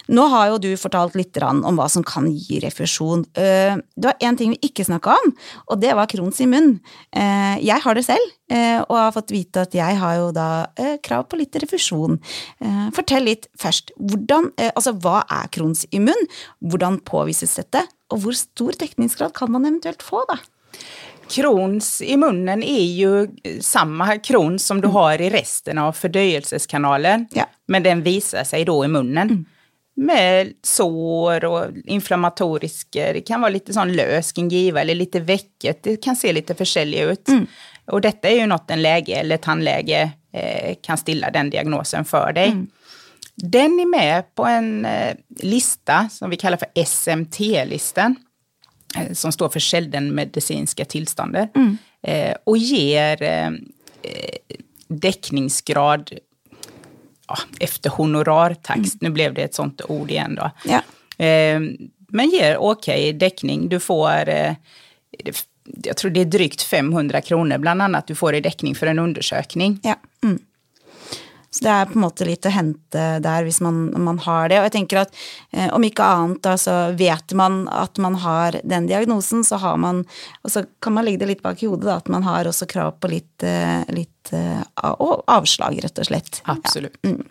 Nå 0.08 0.23
har 0.32 0.47
jo 0.49 0.61
du 0.64 0.68
fortalt 0.80 1.18
litt 1.18 1.37
om 1.44 1.76
hva 1.76 1.85
som 1.92 2.04
kan 2.06 2.30
gi 2.32 2.62
refusjon. 2.64 3.26
Eh, 3.37 3.76
det 3.76 4.08
var 4.08 4.25
én 4.25 4.38
ting 4.40 4.54
vi 4.54 4.70
ikke 4.70 4.87
snakka 4.88 5.16
om, 5.20 5.32
og 5.68 5.80
det 5.82 5.92
var 5.97 6.08
Crohns 6.08 6.40
i 6.40 6.49
munn. 6.49 6.78
Eh, 7.12 7.58
jeg 7.64 7.85
har 7.85 7.97
det 7.97 8.06
selv, 8.06 8.35
og 8.49 8.94
har 8.97 9.12
fått 9.12 9.35
vite 9.35 9.66
at 9.66 9.75
jeg 9.76 9.97
har 10.00 10.14
jo 10.16 10.30
da 10.32 10.47
krav 11.04 11.26
på 11.28 11.37
litt 11.37 11.52
refusjon. 11.61 12.14
Fortell 12.97 13.26
litt 13.28 13.44
først. 13.61 13.92
Hvordan, 14.00 14.49
altså, 14.70 14.94
hva 14.97 15.18
er 15.28 15.50
Crohns 15.52 15.85
i 15.92 16.00
munn? 16.00 16.25
Hvordan 16.64 16.97
påvises 17.04 17.58
dette? 17.61 17.85
Og 18.08 18.23
hvor 18.25 18.38
stor 18.40 18.73
dekningsgrad 18.80 19.37
kan 19.37 19.52
man 19.52 19.68
eventuelt 19.68 20.00
få, 20.00 20.25
da? 20.32 20.38
Krons 21.30 22.02
i 22.02 22.16
munnen 22.16 22.62
är 22.62 22.85
ju 22.85 23.28
samma 23.61 24.18
kron 24.18 24.58
som 24.58 24.80
du 24.80 24.88
har 24.88 25.20
i 25.20 25.30
resten 25.30 25.78
av 25.78 25.92
fördöjelseskanalen. 25.92 27.26
Ja. 27.30 27.47
Men 27.66 27.82
den 27.82 28.02
visar 28.02 28.44
sig 28.44 28.64
då 28.64 28.85
i 28.85 28.88
munnen. 28.88 29.44
Med 29.97 30.52
sår 30.62 31.44
och 31.44 31.64
inflammatoriska, 31.85 33.12
det 33.12 33.20
kan 33.20 33.40
vara 33.40 33.50
lite 33.50 33.73
sån 33.73 33.92
lös 33.92 34.37
gingiva 34.37 34.80
eller 34.80 34.94
lite 34.94 35.20
väcket. 35.20 35.82
Det 35.82 35.97
kan 35.97 36.16
se 36.16 36.32
lite 36.32 36.54
försäljigt 36.54 37.28
ut. 37.28 37.49
Och 37.87 38.00
detta 38.00 38.28
är 38.28 38.35
ju 38.35 38.47
något 38.47 38.70
en 38.70 38.82
läge 38.82 39.14
eller 39.14 39.37
tandläge 39.37 40.11
eh, 40.32 40.75
kan 40.82 40.99
stilla 40.99 41.30
den 41.30 41.50
diagnosen 41.50 42.04
för 42.04 42.32
dig. 42.32 42.66
Den 43.35 43.80
är 43.80 43.87
med 43.87 44.35
på 44.35 44.44
en 44.44 44.85
eh, 44.85 45.14
lista 45.28 46.08
som 46.11 46.30
vi 46.30 46.37
kallar 46.37 46.56
för 46.56 46.85
SMT-listan 46.85 48.16
som 49.12 49.33
står 49.33 49.49
för 49.49 49.61
säldenmedicinska 49.61 50.85
tillstånd 50.85 51.37
eh, 52.02 52.35
och 52.45 52.59
ger 52.59 53.23
eh, 53.23 53.47
eh, 53.47 55.00
täckningsgrad 55.02 56.12
ja, 57.28 57.38
efter 57.61 57.90
honorartax. 57.90 58.90
Nu 59.00 59.11
blev 59.11 59.35
det 59.35 59.42
ett 59.42 59.54
sånt 59.54 59.80
ord 59.88 60.11
igen 60.11 60.35
då. 60.35 60.50
Ja. 60.64 60.83
Eh, 61.25 61.61
men 62.09 62.30
ger 62.30 62.57
okej 62.57 63.12
däckning. 63.12 63.68
Du 63.68 63.80
får, 63.80 64.28
eh, 64.28 64.54
jag 65.85 65.97
tror 65.97 66.11
det 66.11 66.21
är 66.21 66.25
drygt 66.25 66.62
500 66.62 67.21
kronor 67.21 67.59
bland 67.59 67.83
annat 67.83 68.07
du 68.07 68.14
får 68.14 68.35
i 68.35 68.40
däckning 68.40 68.75
för 68.75 68.87
en 68.87 68.99
undersökning. 68.99 69.80
Ja. 69.83 69.97
Mm. 70.23 70.38
Så 71.50 71.64
det 71.64 71.71
er 71.73 71.88
på 71.88 71.97
en 71.97 72.05
måte 72.05 72.26
litt 72.28 72.45
å 72.45 72.52
hente 72.52 73.05
der 73.25 73.47
hvis 73.47 73.62
man, 73.64 73.88
man 74.05 74.21
har 74.26 74.50
det. 74.50 74.59
Og 74.61 74.67
jeg 74.69 74.75
tenker 74.75 75.00
at 75.00 75.14
eh, 75.50 75.71
om 75.73 75.85
ikke 75.87 76.05
annet 76.05 76.43
da, 76.45 76.55
så 76.61 76.76
vet 76.99 77.33
man 77.38 77.62
at 77.73 77.97
man 78.02 78.19
har 78.21 78.61
den 78.69 78.88
diagnosen, 78.90 79.45
så 79.47 79.61
har 79.62 79.78
man 79.81 80.05
Og 80.45 80.52
så 80.52 80.64
kan 80.85 80.97
man 80.97 81.07
legge 81.07 81.23
det 81.23 81.31
litt 81.33 81.45
bak 81.45 81.62
i 81.62 81.71
hodet, 81.71 81.88
da, 81.88 81.99
at 82.02 82.12
man 82.12 82.26
har 82.28 82.49
også 82.49 82.69
krav 82.69 82.99
på 83.00 83.11
litt, 83.12 83.47
eh, 83.47 83.81
litt 83.97 84.33
eh, 84.37 84.61
avslag, 84.76 85.81
rett 85.85 86.02
og 86.02 86.11
slett. 86.11 86.43
Absolutt. 86.45 87.00
Ja. 87.02 87.14
Mm. 87.17 87.25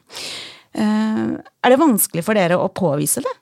Eh, 0.77 1.27
er 1.38 1.74
det 1.74 1.81
vanskelig 1.81 2.25
for 2.25 2.38
dere 2.38 2.57
å 2.57 2.71
påvise 2.74 3.21
det? 3.25 3.36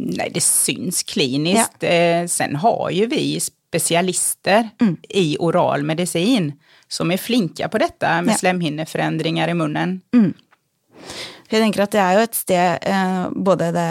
Nej, 0.00 0.30
det 0.32 0.42
syns 0.44 1.02
kliniskt. 1.08 1.82
Ja. 1.84 1.88
Eh, 1.88 2.26
sen 2.26 2.56
har 2.56 2.90
ju 2.90 3.06
vi 3.06 3.40
specialister 3.40 4.70
mm. 4.80 4.96
i 5.08 5.36
oral 5.38 5.82
medicin 5.82 6.52
som 6.92 7.10
är 7.10 7.16
flinka 7.16 7.68
på 7.68 7.78
detta 7.78 8.22
med 8.22 8.32
ja. 8.32 8.38
slemhinneförändringar 8.38 9.48
i 9.48 9.54
munnen. 9.54 10.00
Mm. 10.14 10.32
Jeg 11.50 11.62
tenker 11.62 11.82
at 11.82 11.94
Det 11.94 12.00
er 12.02 12.14
jo 12.14 12.22
et 12.26 12.36
sted 12.38 12.86
eh, 12.86 13.24
både 13.34 13.72
det 13.74 13.88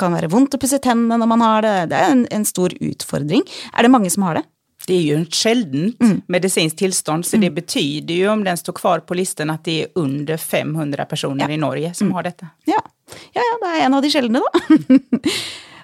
kan 0.00 0.14
være 0.16 0.30
vondt 0.32 0.56
å 0.56 0.60
pusse 0.60 0.80
tennene 0.80 1.18
når 1.20 1.28
man 1.28 1.44
har 1.44 1.64
det, 1.64 1.74
det 1.92 1.98
er 1.98 2.14
en, 2.14 2.24
en, 2.32 2.46
stor 2.48 2.72
utfordring. 2.80 3.44
Er 3.76 3.84
det 3.84 3.92
mange 3.92 4.10
som 4.12 4.24
har 4.24 4.40
det? 4.40 4.44
Det 4.86 4.94
är 4.94 5.02
ju 5.02 5.22
ett 5.22 5.34
sjeldent 5.34 6.00
mm. 6.00 6.22
medicinskt 6.26 6.78
tillstånd, 6.78 7.26
så 7.26 7.36
mm. 7.36 7.44
det 7.44 7.50
betyder 7.60 8.14
ju 8.14 8.28
om 8.28 8.44
den 8.44 8.56
står 8.56 8.72
kvar 8.72 9.00
på 9.00 9.14
listan 9.14 9.50
att 9.50 9.64
det 9.64 9.82
är 9.82 9.88
under 9.94 10.36
500 10.36 11.04
personer 11.04 11.48
ja. 11.48 11.54
i 11.54 11.56
Norge 11.56 11.94
som 11.94 12.06
mm. 12.06 12.14
har 12.14 12.22
detta. 12.22 12.48
Ja. 12.64 12.80
ja, 13.32 13.42
ja, 13.44 13.58
det 13.62 13.76
er 13.76 13.84
en 13.84 13.94
av 13.94 14.02
de 14.02 14.10
sjeldne, 14.10 14.42
da. 14.42 14.78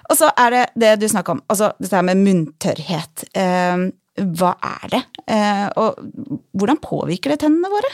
Og 0.09 0.17
så 0.17 0.31
er 0.41 0.51
det 0.51 0.63
det 0.81 0.95
du 1.03 1.09
snakker 1.09 1.37
om, 1.37 1.41
altså 1.47 1.71
dette 1.77 1.95
her 1.95 2.05
med 2.07 2.17
munntørrhet. 2.25 3.27
Eh, 3.37 3.89
hva 4.19 4.53
er 4.61 4.91
det? 4.93 5.01
Eh, 5.27 5.65
og 5.79 5.99
hvordan 6.51 6.79
påvirker 6.83 7.33
det 7.33 7.41
tennene 7.45 7.71
våre? 7.71 7.91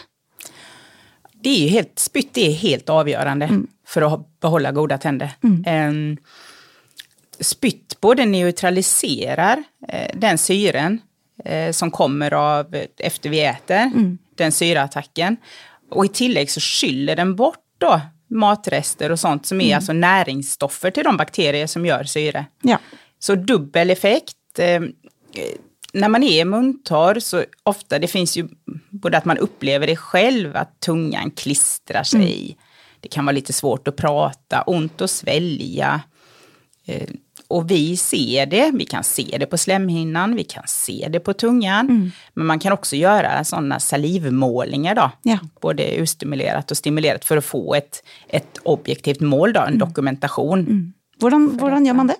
Det 1.46 1.66
är 1.66 1.70
helt, 1.70 2.00
spytt 2.00 2.38
är 2.38 2.52
helt 2.52 2.90
avgörande 2.90 3.46
mm. 3.46 3.68
för 3.88 4.02
att 4.02 4.40
behålla 4.40 4.72
goda 4.72 4.98
tänder. 4.98 5.32
Mm. 5.44 5.64
Eh, 5.66 6.18
spytt 7.40 8.02
både 8.02 8.26
neutraliserar 8.26 9.64
eh, 9.88 10.12
den 10.14 10.38
syren 10.38 11.02
eh, 11.46 11.72
som 11.72 11.92
kommer 11.92 12.34
av 12.34 12.76
efter 12.98 13.30
vi 13.30 13.42
äter, 13.42 13.82
mm. 13.82 14.18
den 14.36 14.52
syraattacken. 14.52 15.38
Och 15.90 16.06
i 16.06 16.08
tillägg 16.08 16.52
så 16.52 16.60
skyller 16.60 17.16
den 17.16 17.36
bort 17.36 17.60
då 17.78 18.02
matrester 18.28 19.12
och 19.12 19.20
sånt 19.20 19.46
som 19.46 19.62
är 19.62 19.66
mm. 19.66 19.76
alltså 19.76 19.94
näringsstoffer 19.94 20.92
till 20.92 21.04
de 21.04 21.18
bakterier 21.18 21.68
som 21.68 21.86
gör 21.86 22.04
syre. 22.04 22.46
Ja. 22.62 22.80
Så 23.20 23.36
dubbel 23.36 23.90
effekt. 23.90 24.38
När 25.96 26.10
man 26.10 26.24
är 26.24 26.46
muntorr 26.46 27.20
så 27.20 27.44
ofta, 27.64 28.00
det 28.00 28.08
finns 28.08 28.38
ju 28.38 28.48
både 28.90 29.18
att 29.18 29.26
man 29.26 29.38
upplever 29.38 29.88
det 29.88 29.96
själv, 29.96 30.56
att 30.56 30.80
tungan 30.80 31.32
klistrar 31.32 32.04
sig. 32.04 32.46
Mm. 32.46 32.58
Det 33.00 33.08
kan 33.08 33.26
vara 33.26 33.34
lite 33.34 33.54
svårt 33.54 33.88
att 33.88 33.96
prata, 33.96 34.62
ont 34.62 35.02
att 35.02 35.10
svälja. 35.10 36.02
Eh, 36.86 37.10
och 37.48 37.72
vi 37.72 37.98
ser 37.98 38.46
det, 38.46 38.72
vi 38.74 38.86
kan 38.86 39.04
se 39.04 39.38
det 39.40 39.46
på 39.46 39.58
slemhinnan, 39.58 40.36
vi 40.36 40.44
kan 40.44 40.64
se 40.68 41.08
det 41.10 41.20
på 41.20 41.34
tungan. 41.34 41.90
Mm. 41.90 42.12
Men 42.34 42.46
man 42.46 42.60
kan 42.60 42.74
också 42.74 42.96
göra 42.96 43.44
sådana 43.44 43.80
salivmålningar 43.80 44.96
då. 44.96 45.12
Ja. 45.22 45.38
Både 45.62 46.02
urstimulerat 46.02 46.72
och 46.72 46.78
stimulerat 46.78 47.26
för 47.26 47.38
att 47.38 47.46
få 47.46 47.76
ett, 47.76 48.04
ett 48.28 48.58
objektivt 48.64 49.20
mål, 49.20 49.54
då, 49.54 49.60
en 49.60 49.68
mm. 49.68 49.80
dokumentation. 49.80 50.60
Mm. 50.60 50.94
Hur 51.22 51.30
gör 51.86 51.94
man 51.94 52.08
det? 52.08 52.16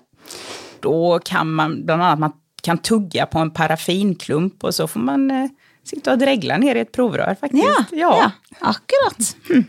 Då 0.80 1.18
kan 1.24 1.52
man 1.52 1.84
bland 1.84 2.02
annat 2.02 2.18
man 2.18 2.32
kan 2.66 2.78
tugga 2.78 3.26
på 3.26 3.38
en 3.38 3.50
paraffinklump 3.50 4.64
och 4.64 4.74
så 4.74 4.86
får 4.86 5.00
man 5.00 5.30
eh, 5.30 5.48
sitta 5.84 6.12
och 6.12 6.18
dregla 6.18 6.58
ner 6.58 6.74
i 6.74 6.80
ett 6.80 6.92
provrör 6.92 7.36
faktiskt. 7.40 7.64
Ja, 7.64 7.84
ja. 7.92 8.18
ja 8.18 8.30
akkurat. 8.60 9.36
Hm. 9.48 9.64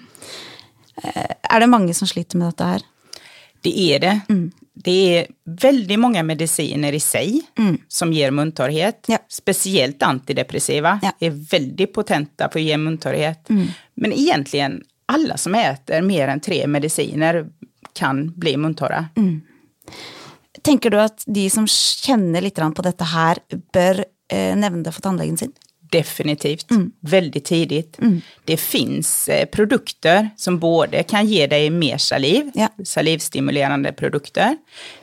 Är 1.41 1.59
det 1.59 1.67
många 1.67 1.93
som 1.93 2.07
sliter 2.07 2.37
med 2.37 2.47
detta 2.47 2.65
här? 2.65 2.81
Det 3.61 3.79
är 3.79 3.99
det. 3.99 4.19
Mm. 4.29 4.51
Det 4.73 5.17
är 5.17 5.27
väldigt 5.43 5.99
många 5.99 6.23
mediciner 6.23 6.93
i 6.93 6.99
sig 6.99 7.41
mm. 7.57 7.77
som 7.87 8.13
ger 8.13 8.31
muntorrhet. 8.31 9.05
Ja. 9.07 9.17
Speciellt 9.27 10.03
antidepressiva 10.03 10.99
ja. 11.01 11.11
är 11.19 11.29
väldigt 11.29 11.93
potenta 11.93 12.47
på 12.47 12.57
att 12.57 12.63
ge 12.63 12.77
muntorrhet. 12.77 13.49
Mm. 13.49 13.67
Men 13.93 14.13
egentligen 14.13 14.83
alla 15.05 15.37
som 15.37 15.55
äter 15.55 16.01
mer 16.01 16.27
än 16.27 16.39
tre 16.39 16.67
mediciner 16.67 17.47
kan 17.93 18.33
bli 18.39 18.57
muntorra. 18.57 19.05
Mm. 19.15 19.41
Tänker 20.67 20.89
du 20.89 21.01
att 21.01 21.23
de 21.25 21.49
som 21.49 21.67
känner 21.67 22.41
lite 22.41 22.71
på 22.75 22.81
detta 22.81 23.03
här 23.03 23.37
bör 23.73 24.05
eh, 24.31 24.55
nämna 24.55 24.83
det 24.83 24.91
för 24.91 25.01
tandläkaren 25.01 25.37
sin? 25.37 25.51
Definitivt, 25.91 26.71
mm. 26.71 26.91
väldigt 26.99 27.45
tidigt. 27.45 27.99
Mm. 27.99 28.21
Det 28.45 28.57
finns 28.57 29.29
eh, 29.29 29.45
produkter 29.45 30.29
som 30.35 30.59
både 30.59 31.03
kan 31.03 31.25
ge 31.25 31.47
dig 31.47 31.69
mer 31.69 31.97
saliv, 31.97 32.51
ja. 32.53 32.67
salivstimulerande 32.85 33.93
produkter. 33.93 34.57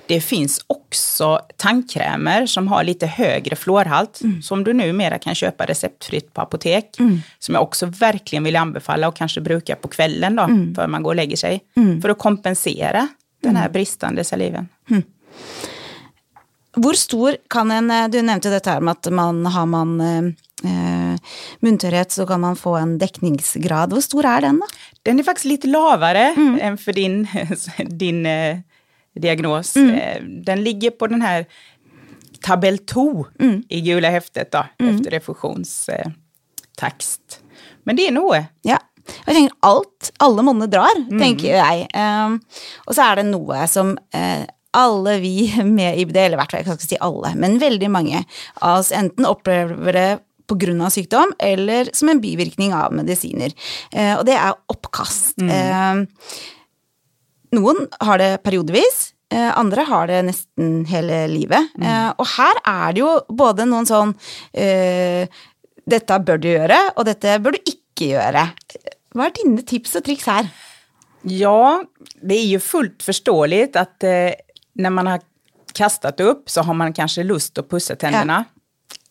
Det 0.06 0.20
finns 0.20 0.64
också 0.66 1.40
tandkrämer 1.56 2.46
som 2.46 2.68
har 2.68 2.84
lite 2.84 3.06
högre 3.06 3.56
fluorhalt, 3.56 4.20
mm. 4.24 4.42
som 4.42 4.64
du 4.64 4.72
numera 4.72 5.18
kan 5.18 5.34
köpa 5.34 5.66
receptfritt 5.66 6.34
på 6.34 6.40
apotek. 6.40 6.98
Mm. 6.98 7.20
Som 7.38 7.54
jag 7.54 7.62
också 7.62 7.86
verkligen 7.86 8.44
vill 8.44 8.56
anbefalla 8.56 9.08
och 9.08 9.16
kanske 9.16 9.40
bruka 9.40 9.76
på 9.76 9.88
kvällen 9.88 10.36
då, 10.36 10.42
mm. 10.42 10.74
för 10.74 10.86
man 10.86 11.02
går 11.02 11.10
och 11.10 11.16
lägger 11.16 11.36
sig. 11.36 11.60
Mm. 11.76 12.02
För 12.02 12.08
att 12.08 12.18
kompensera 12.18 13.08
den 13.42 13.56
här 13.56 13.68
bristande 13.68 14.24
saliven. 14.24 14.68
Hur 16.76 16.92
stor 16.92 17.36
kan 17.48 17.70
en 17.70 17.90
eh, 17.90 18.08
Du 18.08 18.22
nämnde 18.22 18.50
detta 18.50 18.70
här 18.70 18.80
med 18.80 18.92
att 18.92 19.12
man 19.12 19.46
har 19.46 19.66
man 19.66 20.00
eh, 20.00 20.24
eh, 20.64 21.18
munterhet 21.60 22.12
så 22.12 22.26
kan 22.26 22.40
man 22.40 22.56
få 22.56 22.76
en 22.76 23.00
täckningsgrad. 23.00 23.92
Hur 23.92 24.00
stor 24.00 24.24
är 24.24 24.40
den 24.40 24.60
då? 24.60 24.66
Den 25.02 25.18
är 25.18 25.22
faktiskt 25.22 25.44
lite 25.44 25.66
lavare 25.66 26.34
mm. 26.36 26.58
än 26.62 26.78
för 26.78 26.92
din, 26.92 27.28
din 27.98 28.26
eh, 28.26 28.58
diagnos. 29.14 29.76
Mm. 29.76 29.94
Eh, 29.94 30.22
den 30.22 30.64
ligger 30.64 30.90
på 30.90 31.06
den 31.06 31.22
här 31.22 31.46
tabell 32.40 32.78
2 32.78 33.26
mm. 33.38 33.62
i 33.68 33.80
gula 33.80 34.10
häftet 34.10 34.52
då, 34.52 34.66
mm. 34.78 34.96
efter 34.96 35.10
refusionstext. 35.10 37.40
Men 37.84 37.96
det 37.96 38.08
är 38.08 38.12
nog. 38.12 38.44
Ja. 38.62 38.78
Jag 39.24 39.34
tänker 39.34 39.56
allt, 39.60 40.12
alla 40.16 40.42
månader 40.42 40.78
drar, 40.78 40.96
mm. 40.96 41.20
tänker 41.20 41.56
jag. 41.56 41.86
Um, 42.26 42.40
och 42.76 42.94
så 42.94 43.02
är 43.02 43.16
det 43.16 43.22
något 43.22 43.70
som 43.70 43.90
uh, 43.90 44.44
alle 44.76 45.18
vi 45.22 45.48
med 45.78 45.98
IBD, 46.02 46.16
eller 46.16 46.38
i 46.38 46.42
hvert 46.42 46.52
fall 46.54 46.62
jeg 46.62 46.68
kan 46.68 46.78
ikke 46.78 46.90
si 46.90 47.00
alle, 47.00 47.34
men 47.40 47.58
veldig 47.62 47.90
mange 47.92 48.24
av 48.60 48.80
oss 48.80 48.92
enten 48.94 49.28
opplever 49.28 49.98
det 49.98 50.08
pga. 50.50 50.90
sykdom 50.90 51.32
eller 51.38 51.88
som 51.92 52.08
en 52.08 52.20
bivirkning 52.20 52.74
av 52.74 52.92
medisiner. 52.92 53.52
Eh, 53.92 54.18
og 54.18 54.26
det 54.26 54.36
er 54.36 54.52
oppkast. 54.68 55.40
Mm. 55.40 55.50
Eh, 55.50 56.36
noen 57.56 57.86
har 58.00 58.18
det 58.18 58.42
periodevis. 58.44 59.14
Eh, 59.32 59.58
andre 59.58 59.86
har 59.88 60.06
det 60.06 60.20
nesten 60.28 60.84
hele 60.86 61.26
livet. 61.28 61.72
Mm. 61.78 61.86
Eh, 61.88 62.10
og 62.18 62.26
her 62.36 62.60
er 62.60 62.92
det 62.92 63.00
jo 63.00 63.10
både 63.28 63.66
noen 63.66 63.88
sånn 63.88 64.14
eh, 64.52 65.26
Dette 65.84 66.16
bør 66.16 66.38
du 66.40 66.46
gjøre, 66.48 66.78
og 66.96 67.04
dette 67.04 67.34
bør 67.44 67.52
du 67.52 67.58
ikke 67.68 68.06
gjøre. 68.14 68.46
Hva 69.12 69.26
er 69.26 69.34
dine 69.36 69.62
tips 69.62 69.94
och 69.94 70.04
tricks 70.04 70.26
här? 70.26 70.48
Ja, 71.22 71.84
det 72.22 72.34
är 72.34 72.44
ju 72.44 72.60
fullt 72.60 73.02
förståeligt 73.02 73.76
att 73.76 74.02
eh, 74.02 74.32
när 74.74 74.90
man 74.90 75.06
har 75.06 75.20
kastat 75.72 76.20
upp 76.20 76.50
så 76.50 76.62
har 76.62 76.74
man 76.74 76.92
kanske 76.92 77.24
lust 77.24 77.58
att 77.58 77.70
pussa 77.70 77.96
tänderna. 77.96 78.44
Ja 78.48 78.54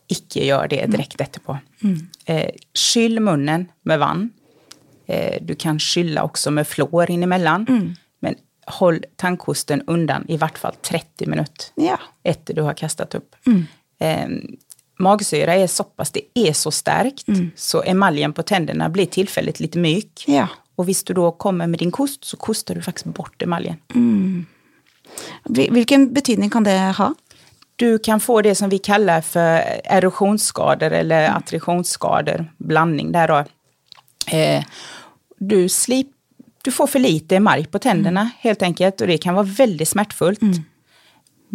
icke 0.08 0.46
gör 0.46 0.68
det 0.68 0.86
direkt 0.86 1.16
mm. 1.20 1.24
efterpå. 1.26 1.58
Mm. 1.84 2.08
Eh, 2.26 2.50
skyll 2.74 3.20
munnen 3.20 3.72
med 3.82 4.00
vann. 4.00 4.30
Eh, 5.06 5.42
du 5.42 5.56
kan 5.56 5.80
skylla 5.80 6.24
också 6.24 6.52
med 6.52 6.68
fluor 6.68 7.12
in 7.12 7.24
emellan. 7.24 7.66
Mm. 7.70 7.96
Men 8.20 8.36
håll 8.66 9.04
tandkosten 9.16 9.82
undan 9.88 10.26
i 10.28 10.38
vart 10.38 10.58
fall 10.58 10.76
30 10.82 11.26
minuter 11.26 11.66
ja. 11.76 12.00
efter 12.24 12.54
du 12.54 12.62
har 12.62 12.74
kastat 12.74 13.16
upp. 13.16 13.36
Mm. 13.46 13.66
Eh, 14.00 14.54
magsyra 15.00 15.56
är 15.56 15.68
så 15.68 15.84
pass, 15.84 16.12
det 16.12 16.22
är 16.34 16.54
så 16.54 16.72
starkt 16.72 17.28
mm. 17.28 17.52
så 17.56 17.84
emaljen 17.84 18.34
på 18.34 18.44
tänderna 18.44 18.90
blir 18.90 19.06
tillfälligt 19.06 19.60
lite 19.60 19.78
mjuk. 19.78 20.24
Ja. 20.28 20.48
Och 20.76 20.90
visst 20.90 21.08
du 21.08 21.14
då 21.14 21.32
kommer 21.32 21.68
med 21.68 21.80
din 21.80 21.92
kost 21.92 22.24
så 22.24 22.38
kostar 22.38 22.76
du 22.76 22.82
faktiskt 22.82 23.06
bort 23.06 23.42
emaljen. 23.42 23.76
Mm. 23.96 24.46
Vilken 25.50 26.14
betydning 26.14 26.50
kan 26.50 26.64
det 26.64 26.94
ha? 26.98 27.14
Du 27.76 28.00
kan 28.00 28.20
få 28.20 28.42
det 28.42 28.56
som 28.56 28.70
vi 28.70 28.78
kallar 28.78 29.22
för 29.22 29.64
erosionsskador 29.84 30.92
eller 30.92 31.26
mm. 31.26 31.38
attritionsskador, 31.38 32.52
blandning 32.58 33.12
där 33.12 33.28
då. 33.28 33.38
Eh, 34.38 34.64
du, 35.38 35.70
slip, 35.70 36.08
du 36.64 36.72
får 36.72 36.88
för 36.88 37.00
lite 37.00 37.36
emalj 37.36 37.66
på 37.66 37.80
tänderna 37.80 38.22
mm. 38.22 38.32
helt 38.40 38.62
enkelt 38.62 39.02
och 39.02 39.08
det 39.08 39.18
kan 39.18 39.36
vara 39.36 39.46
väldigt 39.46 39.90
smärtfullt. 39.90 40.42
Mm. 40.42 40.64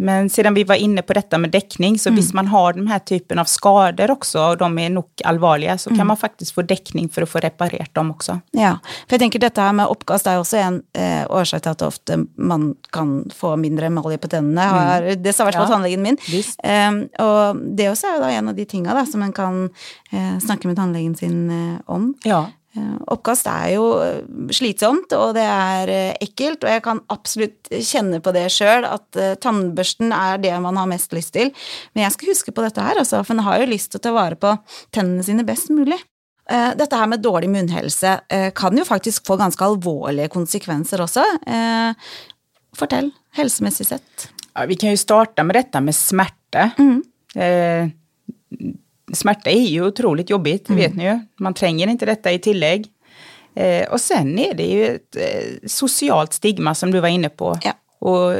Men 0.01 0.29
sedan 0.29 0.53
vi 0.53 0.63
var 0.63 0.75
inne 0.75 1.01
på 1.01 1.13
detta 1.13 1.37
med 1.37 1.49
däckning, 1.49 1.99
så 1.99 2.09
mm. 2.09 2.15
visst 2.15 2.33
man 2.33 2.47
har 2.47 2.73
den 2.73 2.87
här 2.87 2.99
typen 2.99 3.39
av 3.39 3.45
skador 3.45 4.11
också, 4.11 4.41
och 4.41 4.57
de 4.57 4.79
är 4.79 4.89
nog 4.89 5.05
allvarliga, 5.23 5.77
så 5.77 5.89
mm. 5.89 5.97
kan 5.97 6.07
man 6.07 6.17
faktiskt 6.17 6.51
få 6.51 6.61
däckning 6.61 7.09
för 7.09 7.21
att 7.21 7.29
få 7.29 7.39
reparerat 7.39 7.93
dem 7.93 8.11
också. 8.11 8.39
Ja, 8.51 8.79
för 8.83 9.13
jag 9.13 9.19
tänker 9.19 9.39
detta 9.39 9.61
här 9.61 9.73
med 9.73 9.87
uppkast 9.87 10.27
är 10.27 10.39
också 10.39 10.57
en 10.57 10.81
eh, 10.93 11.31
orsak 11.31 11.61
till 11.61 11.71
att 11.71 11.81
ofta 11.81 12.13
man 12.35 12.75
kan 12.91 13.29
få 13.35 13.55
mindre 13.55 13.85
emalje 13.85 14.17
på 14.17 14.27
tänderna. 14.27 14.97
Mm. 14.97 15.23
Det 15.23 15.33
sa 15.33 15.43
i 15.43 15.47
alla 15.47 15.57
fall 15.57 15.67
tandläkaren 15.67 16.01
min. 16.01 16.17
Eh, 16.63 17.25
och 17.25 17.55
det 17.55 17.89
också 17.89 18.07
är 18.07 18.29
en 18.29 18.47
av 18.47 18.55
de 18.55 18.65
tingene 18.65 19.05
som 19.05 19.19
man 19.19 19.33
kan 19.33 19.69
eh, 20.11 20.39
snacka 20.39 20.67
med 20.67 20.77
tandläkaren 20.77 21.15
sin 21.15 21.49
eh, 21.49 21.79
om. 21.85 22.13
Ja. 22.23 22.45
Eh, 22.79 22.99
oppkast 23.13 23.47
er 23.51 23.73
jo 23.75 23.85
eh, 24.03 24.21
slitsomt, 24.55 25.11
og 25.17 25.33
det 25.37 25.45
er 25.45 25.91
eh, 25.93 26.11
ekkelt, 26.23 26.63
og 26.63 26.71
jeg 26.71 26.83
kan 26.85 27.01
absolutt 27.11 27.71
kjenne 27.71 28.21
på 28.23 28.33
det 28.35 28.45
sjøl, 28.53 28.87
at 28.87 29.19
tannbørsten 29.43 30.13
er 30.15 30.39
det 30.43 30.53
man 30.63 30.79
har 30.79 30.89
mest 30.89 31.13
lyst 31.15 31.33
til. 31.35 31.51
Men 31.93 32.05
jeg 32.05 32.15
skal 32.15 32.33
huske 32.33 32.55
på 32.55 32.65
dette 32.65 32.85
her, 32.85 33.01
altså, 33.01 33.21
for 33.25 33.35
en 33.35 33.45
har 33.47 33.61
jo 33.61 33.69
lyst 33.71 33.91
til 33.93 34.01
å 34.01 34.05
ta 34.07 34.15
vare 34.15 34.39
på 34.39 34.55
tennene 34.95 35.25
sine 35.25 35.45
best 35.47 35.71
mulig. 35.73 35.99
Dette 36.49 36.97
her 36.97 37.05
med 37.05 37.21
dårlig 37.21 37.45
munnhelse 37.53 38.15
kan 38.57 38.73
jo 38.73 38.81
faktisk 38.81 39.27
få 39.27 39.35
ganske 39.37 39.61
alvorlige 39.61 40.31
konsekvenser 40.33 41.03
også. 41.03 41.21
Fortell, 42.73 43.11
helsemessig 43.37 43.85
sett. 43.91 44.25
Ja, 44.55 44.65
vi 44.65 44.79
kan 44.81 44.89
ju 44.89 44.97
starta 44.97 45.45
med 45.45 45.55
detta 45.55 45.81
med 45.81 45.95
smärta. 45.95 46.71
Mm. 46.79 47.03
Eh, 47.35 47.89
smärta 49.13 49.49
är 49.49 49.67
ju 49.67 49.85
otroligt 49.85 50.29
jobbigt, 50.29 50.69
mm. 50.69 50.81
vet 50.81 50.95
ni 50.95 51.03
ju. 51.03 51.19
Man 51.39 51.53
tränger 51.53 51.87
inte 51.87 52.05
detta 52.05 52.31
i 52.31 52.39
tillägg. 52.39 52.87
Eh, 53.55 53.87
och 53.87 54.01
sen 54.01 54.39
är 54.39 54.53
det 54.53 54.63
ju 54.63 54.85
ett 54.85 55.15
eh, 55.15 55.67
socialt 55.67 56.33
stigma 56.33 56.75
som 56.75 56.91
du 56.91 56.99
var 56.99 57.07
inne 57.07 57.29
på. 57.29 57.59
Ja. 57.61 57.73
Och 57.99 58.35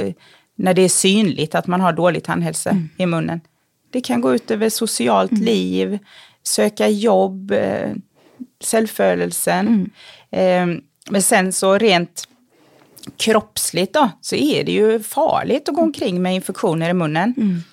när 0.55 0.73
det 0.73 0.81
är 0.81 0.89
synligt 0.89 1.55
att 1.55 1.67
man 1.67 1.81
har 1.81 1.93
dålig 1.93 2.23
tandhälsa 2.23 2.69
mm. 2.69 2.89
i 2.97 3.05
munnen. 3.05 3.41
Det 3.91 4.01
kan 4.01 4.21
gå 4.21 4.35
ut 4.35 4.51
över 4.51 4.69
socialt 4.69 5.31
mm. 5.31 5.43
liv, 5.43 5.99
söka 6.43 6.87
jobb, 6.87 7.51
eh, 7.51 7.91
självförelsen. 8.63 9.89
Mm. 10.31 10.75
Eh, 10.75 10.81
men 11.09 11.21
sen 11.21 11.53
så 11.53 11.77
rent 11.77 12.27
kroppsligt 13.17 13.93
då, 13.93 14.09
så 14.21 14.35
är 14.35 14.63
det 14.63 14.71
ju 14.71 14.99
farligt 14.99 15.69
att 15.69 15.75
gå 15.75 15.81
omkring 15.81 16.21
med 16.21 16.35
infektioner 16.35 16.89
i 16.89 16.93
munnen. 16.93 17.63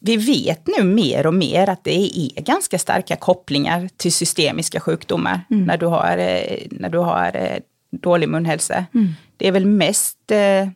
Mm 0.00 0.16
vi 0.16 0.16
vet 0.16 0.66
nu 0.66 0.84
mer 0.84 1.26
och 1.26 1.34
mer 1.34 1.68
att 1.68 1.84
det 1.84 1.94
är 1.94 2.42
ganska 2.42 2.78
starka 2.78 3.16
kopplingar 3.16 3.88
till 3.96 4.12
systemiska 4.12 4.80
sjukdomar 4.80 5.40
mm. 5.50 5.64
när 5.64 5.76
du 5.76 5.86
har, 5.86 6.18
eh, 6.18 6.66
när 6.70 6.88
du 6.88 6.98
har 6.98 7.36
eh, 7.36 7.58
dålig 7.90 8.28
munhälsa. 8.28 8.84
Mm. 8.94 9.08
Det 9.36 9.48
är 9.48 9.52
väl 9.52 9.66
mest 9.66 10.30
eh, 10.30 10.68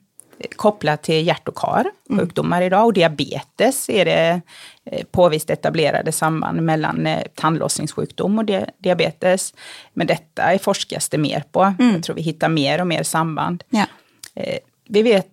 kopplat 0.57 1.03
till 1.03 1.27
hjärt 1.27 1.49
och 1.49 1.55
karsjukdomar 1.57 2.57
mm. 2.57 2.67
idag 2.67 2.87
och 2.87 2.93
diabetes 2.93 3.91
är 3.91 4.05
det 4.05 4.41
eh, 4.85 5.05
påvist 5.11 5.51
etablerade 5.51 6.13
samband 6.13 6.63
mellan 6.63 7.07
eh, 7.07 7.23
tandlossningssjukdom 7.35 8.39
och 8.39 8.45
di 8.45 8.65
diabetes. 8.79 9.55
Men 9.95 10.07
detta 10.07 10.59
forskas 10.59 11.09
det 11.09 11.19
mer 11.19 11.45
på. 11.53 11.63
Mm. 11.63 11.93
Jag 11.93 12.03
tror 12.03 12.17
vi 12.17 12.23
hittar 12.23 12.49
mer 12.49 12.81
och 12.81 12.87
mer 12.87 13.03
samband. 13.03 13.65
Ja. 13.71 13.87
Eh, 14.35 14.59
vi 14.89 15.03
vet 15.03 15.29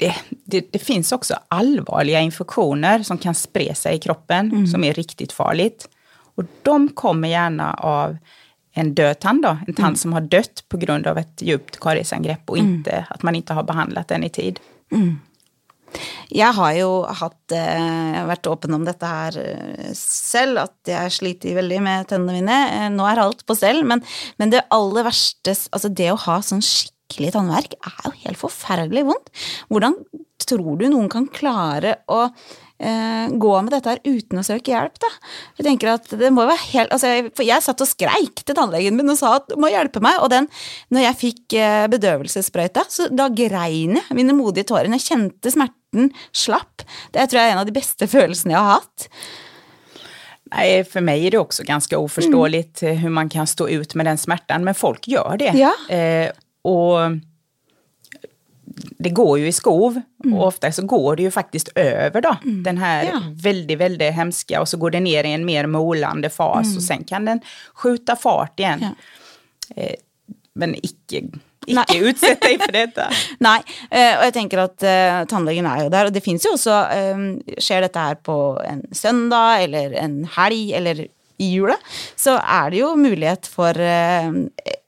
det, 0.00 0.14
det, 0.44 0.72
det, 0.72 0.78
finns 0.78 1.12
också 1.12 1.34
allvarliga 1.48 2.20
infektioner 2.20 3.02
som 3.02 3.18
kan 3.18 3.34
spre 3.34 3.74
sig 3.74 3.96
i 3.96 3.98
kroppen, 3.98 4.52
mm. 4.52 4.66
som 4.66 4.84
är 4.84 4.94
riktigt 4.94 5.32
farligt. 5.32 5.88
Och 6.34 6.44
de 6.62 6.88
kommer 6.88 7.28
gärna 7.28 7.74
av 7.74 8.16
en 8.72 8.94
död 8.94 9.18
tand, 9.18 9.42
då, 9.42 9.58
en 9.66 9.74
tand 9.74 9.86
mm. 9.86 9.96
som 9.96 10.12
har 10.12 10.20
dött 10.20 10.64
på 10.68 10.76
grund 10.76 11.06
av 11.06 11.18
ett 11.18 11.42
djupt 11.42 11.80
kariesangrepp 11.80 12.50
och 12.50 12.58
mm. 12.58 12.74
inte, 12.74 13.06
att 13.10 13.22
man 13.22 13.34
inte 13.34 13.52
har 13.52 13.62
behandlat 13.62 14.08
den 14.08 14.24
i 14.24 14.30
tid. 14.30 14.60
Mm. 14.92 15.18
Jeg 16.30 16.54
har 16.54 16.72
jo 16.78 16.90
hatt 17.02 17.52
eh, 17.52 18.20
vært 18.28 18.46
åpen 18.46 18.74
om 18.76 18.84
dette 18.86 19.06
her 19.10 19.36
eh, 19.42 19.90
selv, 19.98 20.62
at 20.62 20.88
jeg 20.88 21.12
sliter 21.12 21.58
veldig 21.58 21.80
med 21.82 22.08
tennene 22.08 22.38
mine. 22.38 22.58
Eh, 22.76 22.86
nå 22.94 23.08
er 23.10 23.20
alt 23.24 23.42
på 23.44 23.58
stell, 23.58 23.82
men, 23.84 24.04
men 24.38 24.54
det 24.54 24.64
aller 24.70 25.04
verste 25.10 25.56
Altså, 25.74 25.90
det 25.90 26.12
å 26.14 26.22
ha 26.28 26.38
sånn 26.46 26.62
skikkelig 26.62 26.99
skikkelig 27.10 27.34
tannverk 27.34 27.76
er 27.82 28.00
jo 28.06 28.16
helt 28.24 28.40
forferdelig 28.40 29.06
vondt. 29.08 29.30
Hvordan 29.70 29.96
tror 30.46 30.78
du 30.78 30.88
noen 30.88 31.08
kan 31.10 31.26
klare 31.30 31.98
å 32.10 32.22
eh, 32.26 33.26
gå 33.30 33.50
med 33.62 33.72
dette 33.74 33.92
her 33.92 34.00
uten 34.06 34.40
å 34.40 34.44
søke 34.46 34.72
hjelp, 34.72 34.96
da? 35.02 35.10
Jeg 35.58 35.66
tenker 35.66 35.92
at 35.92 36.08
det 36.20 36.30
må 36.34 36.46
være 36.48 36.62
helt 36.70 36.94
altså 36.94 37.10
jeg, 37.10 37.28
For 37.36 37.46
jeg 37.46 37.64
satt 37.64 37.84
og 37.84 37.90
skreik 37.90 38.42
til 38.42 38.56
tannlegen 38.56 38.96
min 38.98 39.12
og 39.12 39.18
sa 39.20 39.36
at 39.38 39.50
du 39.50 39.58
må 39.60 39.70
hjelpe 39.70 40.02
meg, 40.02 40.18
og 40.22 40.32
den, 40.32 40.48
når 40.94 41.06
jeg 41.06 41.20
fikk 41.24 41.58
eh, 41.58 41.84
bedøvelsessprøyta, 41.92 42.86
så 42.88 43.10
da 43.12 43.28
grein 43.30 44.00
jeg 44.00 44.16
mine 44.16 44.36
modige 44.38 44.70
tårer. 44.72 44.90
Jeg 44.98 45.06
kjente 45.10 45.54
smerten 45.54 46.10
slapp. 46.32 46.86
Det 47.14 47.28
tror 47.28 47.42
jeg 47.42 47.52
er 47.52 47.56
en 47.56 47.62
av 47.62 47.70
de 47.70 47.78
beste 47.78 48.10
følelsene 48.10 48.56
jeg 48.56 48.66
har 48.66 48.80
hatt. 48.80 49.10
Nej, 50.54 50.84
för 50.84 51.00
mig 51.00 51.26
är 51.26 51.30
det 51.30 51.38
också 51.38 51.62
ganska 51.62 51.98
oförståeligt 51.98 52.82
mm. 52.82 52.96
hur 52.96 53.10
man 53.10 53.28
kan 53.28 53.46
stå 53.46 53.68
ut 53.68 53.94
med 53.94 54.06
den 54.06 54.18
smärtan, 54.18 54.64
men 54.64 54.74
folk 54.74 55.08
gör 55.08 55.36
det. 55.38 55.52
Ja. 55.54 55.96
Eh, 55.96 56.30
och 56.62 56.98
det 58.98 59.10
går 59.10 59.38
ju 59.38 59.46
i 59.46 59.52
skov 59.52 60.00
mm. 60.24 60.38
och 60.38 60.46
ofta 60.46 60.72
så 60.72 60.86
går 60.86 61.16
det 61.16 61.22
ju 61.22 61.30
faktiskt 61.30 61.68
över 61.74 62.20
då. 62.20 62.36
Mm. 62.44 62.62
Den 62.62 62.78
här 62.78 63.04
ja. 63.04 63.20
väldigt, 63.34 63.78
väldigt 63.78 64.12
hemska 64.12 64.60
och 64.60 64.68
så 64.68 64.76
går 64.76 64.90
det 64.90 65.00
ner 65.00 65.24
i 65.24 65.32
en 65.32 65.44
mer 65.44 65.66
molande 65.66 66.30
fas 66.30 66.66
mm. 66.66 66.76
och 66.76 66.82
sen 66.82 67.04
kan 67.04 67.24
den 67.24 67.40
skjuta 67.74 68.16
fart 68.16 68.60
igen. 68.60 68.78
Ja. 68.80 69.82
Eh, 69.82 69.94
men 70.54 70.74
icke, 70.74 71.22
icke 71.66 71.98
utsätt 71.98 72.40
dig 72.40 72.58
för 72.58 72.72
detta. 72.72 73.02
Nej, 73.38 73.62
eh, 73.90 74.18
och 74.18 74.24
jag 74.24 74.32
tänker 74.32 74.58
att 74.58 74.82
eh, 74.82 75.24
tandläkaren 75.28 75.66
är 75.66 75.82
ju 75.82 75.88
där 75.88 76.04
och 76.04 76.12
det 76.12 76.20
finns 76.20 76.46
ju 76.46 76.50
också, 76.50 76.70
eh, 76.70 77.16
sker 77.58 77.80
detta 77.80 78.00
här 78.00 78.14
på 78.14 78.62
en 78.64 78.86
söndag 78.92 79.60
eller 79.60 79.92
en 79.92 80.24
helg 80.24 80.74
eller 80.74 81.06
i 81.40 81.44
jula, 81.44 81.76
så 82.16 82.34
er 82.36 82.70
det 82.70 82.76
jo 82.76 82.96
mulighet 82.96 83.46
for 83.46 83.80
eh, 83.80 84.32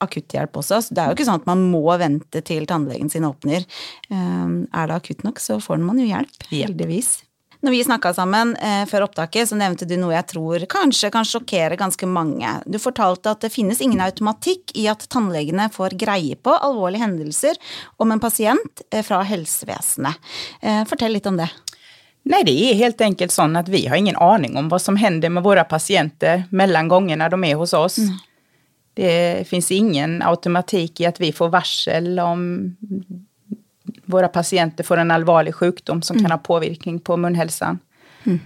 akutthjelp 0.05 0.61
også. 0.61 0.81
Så 0.85 0.95
det 0.95 1.03
er 1.03 1.11
jo 1.11 1.17
ikke 1.17 1.27
sånn 1.29 1.41
at 1.41 1.49
man 1.49 1.65
må 1.71 1.83
vente 2.01 2.43
til 2.45 2.67
tannlegen 2.69 3.11
sin 3.11 3.27
åpner. 3.27 3.67
Eh, 4.09 4.47
er 4.69 4.89
det 4.89 4.97
akutt 4.97 5.27
nok, 5.27 5.43
så 5.43 5.59
får 5.63 5.83
man 5.83 6.01
jo 6.01 6.09
hjelp, 6.09 6.49
heldigvis. 6.51 7.21
Når 7.63 7.71
vi 7.71 7.83
snakka 7.83 8.09
sammen 8.11 8.49
eh, 8.59 8.81
før 8.91 9.05
opptaket, 9.05 9.47
så 9.47 9.55
nevnte 9.55 9.85
du 9.87 9.93
noe 9.95 10.11
jeg 10.11 10.27
tror 10.33 10.65
kanskje 10.67 11.09
kan 11.13 11.23
sjokkere 11.23 11.77
ganske 11.79 12.07
mange. 12.11 12.49
Du 12.67 12.75
fortalte 12.75 13.31
at 13.31 13.45
det 13.45 13.53
finnes 13.53 13.79
ingen 13.79 14.03
automatikk 14.03 14.73
i 14.75 14.89
at 14.91 15.05
tannlegene 15.07 15.69
får 15.71 15.95
greie 16.01 16.35
på 16.35 16.51
alvorlige 16.57 17.05
hendelser 17.05 17.61
om 18.03 18.11
en 18.11 18.19
pasient 18.19 18.83
eh, 18.91 18.99
fra 19.07 19.21
helsevesenet. 19.23 20.35
Eh, 20.59 20.83
fortell 20.89 21.15
litt 21.15 21.29
om 21.31 21.39
det. 21.39 21.47
Nej, 22.25 22.43
det 22.43 22.51
är 22.51 22.75
helt 22.75 23.01
enkelt 23.01 23.31
så 23.31 23.41
att 23.41 23.69
vi 23.69 23.87
har 23.87 23.95
ingen 23.95 24.15
aning 24.15 24.57
om 24.57 24.69
vad 24.69 24.81
som 24.81 24.95
händer 24.95 25.29
med 25.29 25.43
våra 25.43 25.63
patienter 25.63 26.43
mellan 26.49 26.87
gångerna 26.87 27.29
de 27.29 27.43
är 27.43 27.55
hos 27.55 27.73
oss. 27.73 27.97
Mm. 27.97 28.17
Det 28.93 29.47
finns 29.47 29.71
ingen 29.71 30.21
automatik 30.21 30.99
i 31.01 31.05
att 31.05 31.19
vi 31.19 31.31
får 31.31 31.49
varsel 31.49 32.19
om 32.19 32.75
våra 34.05 34.27
patienter 34.27 34.83
får 34.83 34.97
en 34.97 35.11
allvarlig 35.11 35.55
sjukdom 35.55 36.01
som 36.01 36.15
mm. 36.15 36.23
kan 36.23 36.31
ha 36.31 36.37
påverkan 36.37 36.99
på 36.99 37.17
munhälsan. 37.17 37.79
Mm. 38.23 38.39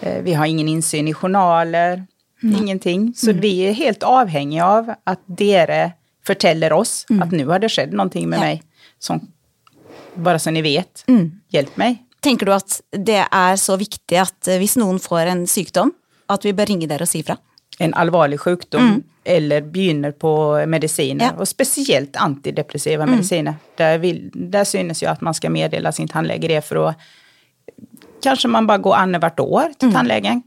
Eh, 0.00 0.22
vi 0.22 0.34
har 0.34 0.46
ingen 0.46 0.68
insyn 0.68 1.08
i 1.08 1.14
journaler, 1.14 2.06
ingenting. 2.42 3.14
Så 3.16 3.30
mm. 3.30 3.40
vi 3.40 3.60
är 3.60 3.72
helt 3.72 4.02
avhängiga 4.02 4.66
av 4.66 4.94
att 5.04 5.20
dere 5.26 5.92
förtäller 6.26 6.72
oss 6.72 7.06
mm. 7.10 7.22
att 7.22 7.32
nu 7.32 7.46
har 7.46 7.58
det 7.58 7.68
skett 7.68 7.92
någonting 7.92 8.28
med 8.28 8.36
ja. 8.36 8.40
mig. 8.40 8.62
Som, 8.98 9.32
bara 10.14 10.38
så 10.38 10.50
ni 10.50 10.62
vet, 10.62 11.04
mm. 11.08 11.40
hjälp 11.48 11.76
mig. 11.76 12.02
Tenker 12.20 12.46
du 12.46 12.52
at 12.54 12.80
det 12.90 13.22
er 13.30 13.56
så 13.60 13.76
viktig 13.76 14.18
at 14.18 14.48
eh, 14.48 14.58
hvis 14.58 14.74
noen 14.80 14.98
får 14.98 15.28
en 15.30 15.44
sykdom, 15.46 15.92
at 16.32 16.44
vi 16.44 16.54
bør 16.56 16.66
ringe 16.72 16.88
dere 16.90 17.06
og 17.06 17.10
si 17.10 17.22
fra? 17.22 17.36
En 17.78 17.94
alvorlig 17.94 18.40
sjukdom 18.40 18.82
mm. 18.82 19.02
eller 19.24 19.60
begynner 19.60 20.12
på 20.12 20.64
mediciner, 20.66 21.24
ja. 21.24 21.40
och 21.40 21.48
speciellt 21.48 22.16
antidepressiva 22.16 23.02
mm. 23.02 23.14
mediciner. 23.14 23.54
Där, 23.76 23.98
vill, 23.98 24.30
där 24.34 24.64
synes 24.64 25.02
ju 25.02 25.06
att 25.06 25.20
man 25.20 25.34
ska 25.34 25.50
meddela 25.50 25.92
sin 25.92 26.08
tandläkare 26.08 26.54
det 26.54 26.62
för 26.62 26.88
att 26.88 26.96
kanske 28.22 28.48
man 28.48 28.66
bara 28.66 28.78
går 28.78 28.94
annat 28.94 29.40
år 29.40 29.72
till 29.78 29.88
mm. 29.88 29.94
tandläkaren. 29.94 30.42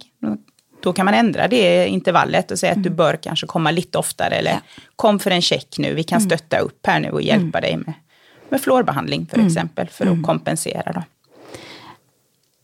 Då 0.81 0.93
kan 0.93 1.05
man 1.05 1.13
ändra 1.13 1.47
det 1.47 1.87
intervallet 1.87 2.51
och 2.51 2.59
säga 2.59 2.71
att 2.71 2.83
du 2.83 2.89
mm. 2.89 2.97
bör 2.97 3.15
kanske 3.21 3.47
komma 3.47 3.71
lite 3.71 3.97
oftare 3.97 4.35
eller 4.35 4.51
ja. 4.51 4.59
kom 4.95 5.19
för 5.19 5.31
en 5.31 5.41
check 5.41 5.75
nu, 5.77 5.93
vi 5.93 6.03
kan 6.03 6.17
mm. 6.17 6.29
stötta 6.29 6.59
upp 6.59 6.87
här 6.87 6.99
nu 6.99 7.09
och 7.09 7.21
hjälpa 7.21 7.57
mm. 7.57 7.61
dig 7.61 7.77
med, 7.77 7.93
med 8.49 8.61
fluorbehandling 8.61 9.27
för 9.31 9.45
exempel 9.45 9.87
för 9.87 10.05
att 10.05 10.23
kompensera. 10.23 10.91
Då. 10.91 11.03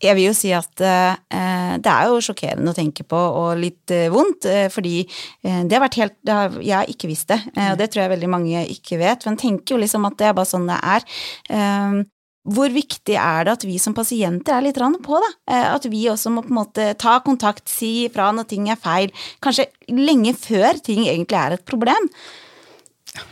Jeg 0.02 0.16
vil 0.18 0.26
jo 0.28 0.34
si 0.36 0.50
at 0.52 0.82
eh, 0.84 1.76
det 1.80 1.92
er 1.92 2.10
jo 2.10 2.20
sjokkerende 2.24 2.72
å 2.72 2.76
tenke 2.76 3.06
på, 3.08 3.16
og 3.16 3.60
litt 3.60 3.92
eh, 3.94 4.10
vondt, 4.12 4.44
eh, 4.50 4.66
fordi 4.72 4.98
eh, 5.06 5.62
det 5.64 5.76
har 5.76 5.84
vært 5.86 6.00
helt 6.02 6.16
det 6.20 6.36
har, 6.36 6.58
Jeg 6.60 6.76
har 6.76 6.92
ikke 6.92 7.08
visst 7.08 7.30
det, 7.32 7.38
eh, 7.54 7.70
og 7.72 7.80
det 7.80 7.88
tror 7.92 8.04
jeg 8.04 8.12
veldig 8.12 8.30
mange 8.34 8.66
ikke 8.74 9.00
vet, 9.00 9.24
men 9.28 9.40
tenker 9.40 9.76
jo 9.76 9.80
liksom 9.80 10.04
at 10.08 10.18
det 10.20 10.28
er 10.28 10.36
bare 10.36 10.52
sånn 10.52 10.68
det 10.68 10.76
er. 10.76 11.08
Eh, 11.48 11.98
hvor 12.46 12.70
viktig 12.70 13.16
er 13.18 13.46
det 13.48 13.56
at 13.56 13.64
vi 13.66 13.80
som 13.82 13.94
pasienter 13.96 14.54
er 14.54 14.68
litt 14.68 14.78
på, 14.78 15.18
da? 15.18 15.30
At 15.74 15.88
vi 15.90 16.04
også 16.06 16.30
må 16.30 16.44
på 16.44 16.52
en 16.52 16.60
måte 16.60 16.84
ta 16.94 17.16
kontakt, 17.24 17.64
si 17.66 18.04
ifra 18.04 18.28
når 18.30 18.46
ting 18.52 18.68
er 18.70 18.78
feil, 18.78 19.10
kanskje 19.42 19.66
lenge 19.90 20.30
før 20.38 20.78
ting 20.78 21.08
egentlig 21.08 21.40
er 21.40 21.56
et 21.56 21.64
problem? 21.66 22.06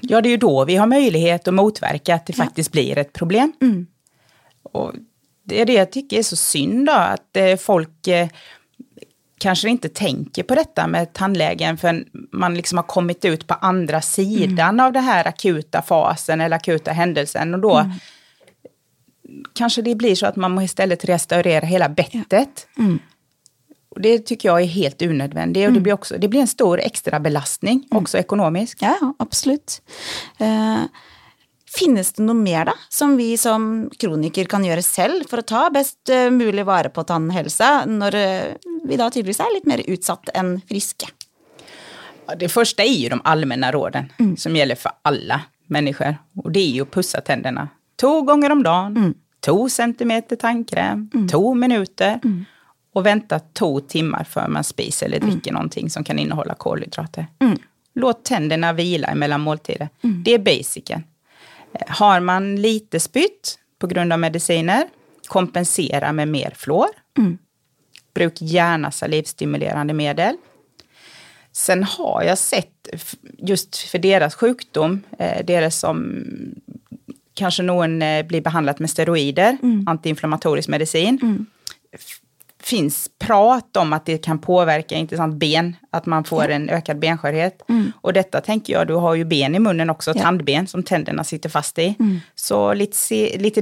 Ja, 0.01 0.21
det 0.21 0.29
är 0.29 0.31
ju 0.31 0.37
då 0.37 0.65
vi 0.65 0.77
har 0.77 0.87
möjlighet 0.87 1.49
att 1.49 1.55
motverka 1.55 2.15
att 2.15 2.27
det 2.27 2.39
ja. 2.39 2.45
faktiskt 2.45 2.73
blir 2.73 2.99
ett 2.99 3.13
problem. 3.13 3.53
Mm. 3.61 3.87
Och 4.63 4.93
Det 5.45 5.61
är 5.61 5.65
det 5.65 5.73
jag 5.73 5.93
tycker 5.93 6.19
är 6.19 6.23
så 6.23 6.37
synd 6.37 6.87
då, 6.87 6.93
att 6.93 7.37
eh, 7.37 7.57
folk 7.57 8.07
eh, 8.09 8.29
kanske 9.39 9.69
inte 9.69 9.89
tänker 9.89 10.43
på 10.43 10.55
detta 10.55 10.87
med 10.87 11.13
tandlägen 11.13 11.79
för 11.79 12.05
man 12.33 12.55
liksom 12.55 12.79
har 12.79 12.83
kommit 12.83 13.25
ut 13.25 13.47
på 13.47 13.55
andra 13.55 14.01
sidan 14.01 14.75
mm. 14.75 14.87
av 14.87 14.93
den 14.93 15.05
här 15.05 15.29
akuta 15.29 15.83
fasen 15.83 16.41
eller 16.41 16.57
akuta 16.57 16.93
händelsen 16.93 17.55
och 17.55 17.61
då 17.61 17.77
mm. 17.77 17.93
kanske 19.55 19.83
det 19.83 19.95
blir 19.95 20.15
så 20.15 20.27
att 20.27 20.37
man 20.37 20.51
måste 20.51 20.65
istället 20.65 21.05
restaurera 21.05 21.67
hela 21.67 21.89
bettet. 21.89 22.67
Ja. 22.77 22.83
Mm. 22.83 22.99
Och 23.89 24.01
det 24.01 24.19
tycker 24.19 24.49
jag 24.49 24.61
är 24.61 24.67
helt 24.67 25.03
onödvändigt 25.03 25.67
och 25.67 25.73
det 25.73 25.77
mm. 25.77 25.83
blir, 25.83 25.93
också, 25.93 26.19
det 26.19 26.29
blir 26.29 26.41
en 26.41 26.49
stor 26.49 26.81
extra 26.81 27.21
belastning, 27.21 27.89
mm. 27.91 28.03
också 28.03 28.19
ekonomiskt. 28.19 28.83
Ja, 28.83 29.15
absolut. 29.19 29.83
Uh, 30.41 30.85
Finnes 31.75 32.13
det 32.13 32.23
noe 32.23 32.39
mer 32.39 32.69
da, 32.69 32.75
som 32.89 33.17
vi 33.17 33.35
som 33.39 33.91
kroniker 33.99 34.47
kan 34.51 34.65
gjøre 34.65 34.83
selv 34.83 35.27
for 35.31 35.43
å 35.43 35.47
ta 35.47 35.65
best 35.75 36.11
eh, 36.13 36.31
mulig 36.31 36.63
vare 36.69 36.93
på 36.95 37.03
tannhelsa, 37.09 37.83
når 37.91 38.15
eh, 38.15 38.69
vi 38.87 38.99
da 39.01 39.09
tydeligvis 39.11 39.43
er 39.43 39.55
litt 39.57 39.67
mer 39.67 39.83
utsatt 39.91 40.31
enn 40.39 40.61
friske? 40.69 41.11
Det 42.39 42.49
första 42.49 42.83
är 42.83 42.95
ju 42.95 43.09
de 43.09 43.21
allmänna 43.25 43.73
råden 43.73 44.13
mm. 44.19 44.37
som 44.37 44.57
gäller 44.57 44.75
för 44.75 44.93
alla 45.03 45.41
människor. 45.67 46.17
Och 46.45 46.53
det 46.53 46.61
är 46.61 46.71
ju 46.71 46.83
att 46.83 46.91
pussa 46.91 47.21
tänderna 47.21 47.69
två 48.01 48.23
gånger 48.23 48.53
om 48.53 48.63
dagen, 48.63 48.97
mm. 48.97 49.15
två 49.41 49.69
centimeter 49.69 50.37
tandkräm, 50.37 51.11
mm. 51.15 51.29
två 51.29 51.55
minuter 51.55 52.21
mm. 52.25 52.45
och 52.93 53.07
vänta 53.07 53.39
två 53.39 53.81
timmar 53.81 54.25
för 54.25 54.49
man 54.49 54.65
spiser 54.65 55.07
eller 55.07 55.21
dricker 55.21 55.51
mm. 55.51 55.55
någonting 55.55 55.91
som 55.91 56.05
kan 56.05 56.19
innehålla 56.19 56.55
kolhydrater. 56.55 57.27
Mm. 57.39 57.59
Låt 57.95 58.25
tänderna 58.25 58.73
vila 58.73 59.15
mellan 59.15 59.41
måltider. 59.41 59.89
Mm. 60.03 60.23
Det 60.25 60.35
är 60.35 60.39
basicen. 60.39 61.03
Har 61.89 62.21
man 62.21 62.57
lite 62.57 63.01
spytt 63.01 63.59
på 63.79 63.87
grund 63.87 64.13
av 64.13 64.19
mediciner, 64.19 64.89
kompensera 65.29 66.13
med 66.13 66.29
mer 66.29 66.53
fluor. 66.57 66.89
Mm. 67.19 67.39
Bruk 68.15 68.43
gärna 68.43 68.91
salivstimulerande 68.91 69.95
medel. 69.95 70.37
Sen 71.53 71.83
har 71.83 72.23
jag 72.23 72.39
sett, 72.39 72.89
just 73.39 73.77
för 73.77 73.99
deras 73.99 74.35
sjukdom, 74.35 75.03
eh, 75.19 75.45
deras 75.45 75.79
som 75.79 76.25
kanske 77.35 77.63
någon 77.63 78.03
eh, 78.03 78.27
blir 78.27 78.41
behandlat 78.41 78.79
med 78.79 78.91
steroider, 78.91 79.57
mm. 79.63 79.85
antiinflammatorisk 79.89 80.69
medicin. 80.69 81.19
Mm 81.23 81.47
finns 82.67 83.11
prat 83.19 83.77
om 83.77 83.93
att 83.93 84.07
det 84.07 84.19
kan 84.19 84.39
påverka 84.39 84.95
intressant 84.95 85.35
ben, 85.35 85.77
att 85.91 86.07
man 86.07 86.25
får 86.25 86.49
en 86.49 86.71
ökad 86.71 86.99
benskörhet. 86.99 87.63
Mm. 87.69 87.93
Och 88.01 88.13
detta 88.13 88.41
tänker 88.41 88.73
jag, 88.73 88.87
du 88.87 88.95
har 88.95 89.15
ju 89.15 89.25
ben 89.25 89.55
i 89.55 89.59
munnen 89.59 89.91
också, 89.91 90.13
ja. 90.15 90.23
tandben 90.23 90.67
som 90.67 90.83
tänderna 90.83 91.25
sitter 91.25 91.49
fast 91.49 91.79
i. 91.79 91.95
Mm. 91.99 92.21
Så 92.35 92.75
lite, 92.75 93.39
lite 93.39 93.61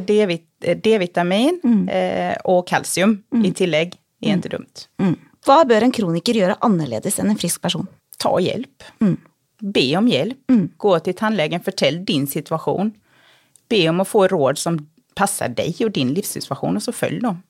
D-vitamin 0.83 1.61
mm. 1.65 1.89
eh, 1.89 2.37
och 2.37 2.69
kalcium 2.69 3.23
i 3.33 3.37
mm. 3.37 3.55
tillägg 3.55 3.95
är 4.21 4.33
inte 4.33 4.49
dumt. 4.49 4.73
Mm. 5.01 5.17
Vad 5.47 5.69
bör 5.69 5.83
en 5.83 5.93
kroniker 5.93 6.35
göra 6.35 6.57
annorlunda 6.61 7.11
än 7.19 7.31
en 7.31 7.37
frisk 7.37 7.61
person? 7.61 7.87
Ta 8.19 8.41
hjälp. 8.41 8.83
Mm. 9.01 9.17
Be 9.61 9.97
om 9.97 10.09
hjälp. 10.09 10.39
Gå 10.77 10.99
till 10.99 11.15
tandläkaren, 11.15 11.63
förtäll 11.63 12.05
din 12.05 12.27
situation. 12.27 12.93
Be 13.69 13.89
om 13.89 14.01
att 14.01 14.09
få 14.09 14.29
råd 14.29 14.59
som 14.59 14.89
passar 15.15 15.49
dig 15.49 15.77
och 15.81 15.91
din 15.91 16.15
livssituation 16.15 16.77
och 16.77 16.83
så 16.83 16.93
följ 16.93 17.21
dem. 17.21 17.43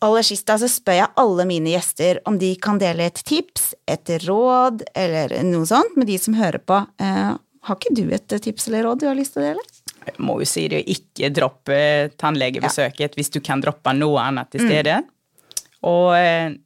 Aller 0.00 0.24
sist 0.24 0.48
så 0.48 0.68
spør 0.70 0.96
jeg 0.96 1.12
alle 1.20 1.44
mine 1.44 1.74
gjester 1.74 2.22
om 2.28 2.38
de 2.40 2.54
kan 2.62 2.78
dele 2.80 3.10
et 3.10 3.20
tips, 3.26 3.74
et 3.84 4.14
råd 4.24 4.86
eller 4.96 5.34
noe 5.44 5.68
sånt 5.68 5.98
med 6.00 6.08
de 6.08 6.16
som 6.20 6.38
hører 6.38 6.62
på. 6.64 6.78
Uh, 7.02 7.36
har 7.68 7.76
ikke 7.76 7.92
du 7.98 8.06
et 8.16 8.36
tips 8.40 8.70
eller 8.70 8.88
råd 8.88 9.02
du 9.02 9.10
har 9.10 9.18
lyst 9.18 9.36
til 9.36 9.44
å 9.44 9.50
dele? 9.50 9.66
Jeg 10.06 10.16
må 10.24 10.38
jo 10.40 10.48
si 10.48 10.64
det, 10.72 10.80
ikke 10.88 11.28
dropp 11.36 11.68
tannlegebesøket 12.16 13.10
ja. 13.10 13.16
hvis 13.18 13.28
du 13.34 13.42
kan 13.44 13.60
droppe 13.60 13.92
noe 13.92 14.22
annet 14.24 14.56
i 14.56 14.62
stedet. 14.64 15.02
Mm. 15.04 15.60
Og 15.90 16.16
uh, 16.16 16.56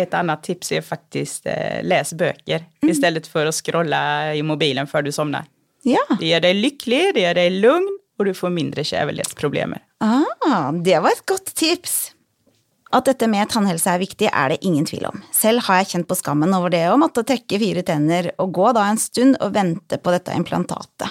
ett 0.00 0.14
annat 0.14 0.42
tips 0.42 0.72
är 0.72 0.80
faktiskt 0.80 1.46
eh, 1.46 1.82
läs 1.82 2.12
böcker 2.12 2.64
mm. 2.82 2.92
istället 2.92 3.26
för 3.26 3.46
att 3.46 3.54
scrolla 3.54 4.34
i 4.34 4.42
mobilen 4.42 4.86
för 4.86 5.02
du 5.02 5.12
somnar. 5.12 5.44
Ja. 5.82 6.16
Det 6.20 6.26
gör 6.26 6.40
dig 6.40 6.54
lycklig, 6.54 7.14
det 7.14 7.20
gör 7.20 7.34
dig 7.34 7.50
lugn 7.50 7.98
och 8.18 8.24
du 8.24 8.34
får 8.34 8.50
mindre 8.50 8.84
kärleksproblem. 8.84 9.74
Ah, 10.00 10.72
det 10.72 10.98
var 10.98 11.08
ett 11.08 11.26
gott 11.26 11.54
tips. 11.54 12.12
At 12.90 13.06
dette 13.06 13.28
med 13.30 13.46
tannhelse 13.52 13.86
er 13.86 14.00
viktig, 14.02 14.26
er 14.26 14.50
det 14.50 14.64
ingen 14.66 14.86
tvil 14.88 15.04
om. 15.06 15.20
Selv 15.30 15.62
har 15.68 15.80
jeg 15.80 15.92
kjent 15.92 16.08
på 16.10 16.16
skammen 16.18 16.50
over 16.56 16.72
det 16.74 16.82
å 16.90 16.96
måtte 16.98 17.22
trekke 17.26 17.60
fire 17.62 17.84
tenner 17.86 18.32
og 18.42 18.50
gå 18.56 18.72
da 18.74 18.88
en 18.90 18.98
stund 18.98 19.36
og 19.38 19.52
vente 19.54 19.98
på 20.02 20.10
dette 20.10 20.34
implantatet. 20.34 21.06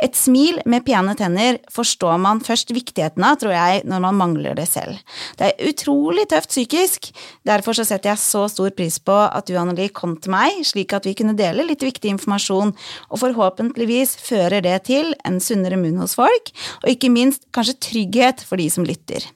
Et 0.00 0.16
smil 0.16 0.62
med 0.64 0.86
pene 0.86 1.12
tenner 1.18 1.58
forstår 1.72 2.16
man 2.22 2.40
først 2.44 2.72
viktigheten 2.72 3.26
av, 3.28 3.36
tror 3.42 3.52
jeg, 3.52 3.82
når 3.84 4.04
man 4.06 4.16
mangler 4.16 4.56
det 4.56 4.64
selv. 4.70 4.96
Det 5.36 5.50
er 5.50 5.68
utrolig 5.68 6.24
tøft 6.32 6.54
psykisk, 6.54 7.10
derfor 7.48 7.76
så 7.76 7.84
setter 7.84 8.14
jeg 8.14 8.22
så 8.22 8.46
stor 8.48 8.72
pris 8.78 8.96
på 8.96 9.18
at 9.26 9.50
du, 9.50 9.56
Anneli, 9.60 9.90
kom 9.92 10.16
til 10.16 10.32
meg, 10.32 10.62
slik 10.64 10.96
at 10.96 11.04
vi 11.08 11.16
kunne 11.18 11.36
dele 11.36 11.66
litt 11.68 11.84
viktig 11.84 12.08
informasjon, 12.14 12.72
og 13.12 13.20
forhåpentligvis 13.20 14.16
fører 14.24 14.64
det 14.64 14.78
til 14.88 15.12
en 15.28 15.36
sunnere 15.44 15.76
munn 15.76 16.00
hos 16.00 16.16
folk, 16.16 16.52
og 16.80 16.88
ikke 16.88 17.12
minst 17.12 17.44
kanskje 17.52 17.76
trygghet 17.90 18.46
for 18.48 18.60
de 18.60 18.70
som 18.72 18.88
lytter. 18.88 19.28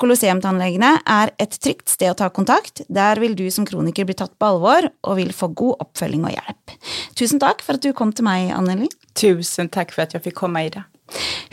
Colosseum-tannlegene 0.00 0.96
er 1.04 1.25
er 1.26 1.34
et 1.42 1.56
trygt 1.62 1.90
sted 1.92 2.12
å 2.12 2.18
ta 2.18 2.30
kontakt. 2.32 2.84
Der 2.88 3.20
vil 3.22 3.36
du 3.38 3.46
som 3.52 3.66
kroniker 3.68 4.08
bli 4.08 4.16
tatt 4.18 4.34
på 4.38 4.50
alvor 4.54 4.90
og 5.06 5.18
vil 5.20 5.32
få 5.36 5.50
god 5.56 5.86
oppfølging 5.86 6.26
og 6.26 6.36
hjelp. 6.36 6.76
Tusen 7.18 7.42
takk 7.42 7.64
for 7.66 7.78
at 7.78 7.86
du 7.86 7.92
kom 7.96 8.14
til 8.16 8.28
meg, 8.28 8.50
Anneli. 8.56 8.90
Tusen 9.18 9.70
takk 9.72 9.94
for 9.94 10.06
at 10.06 10.16
jeg 10.16 10.24
fikk 10.26 10.40
komme, 10.44 10.66
Ida. 10.68 10.86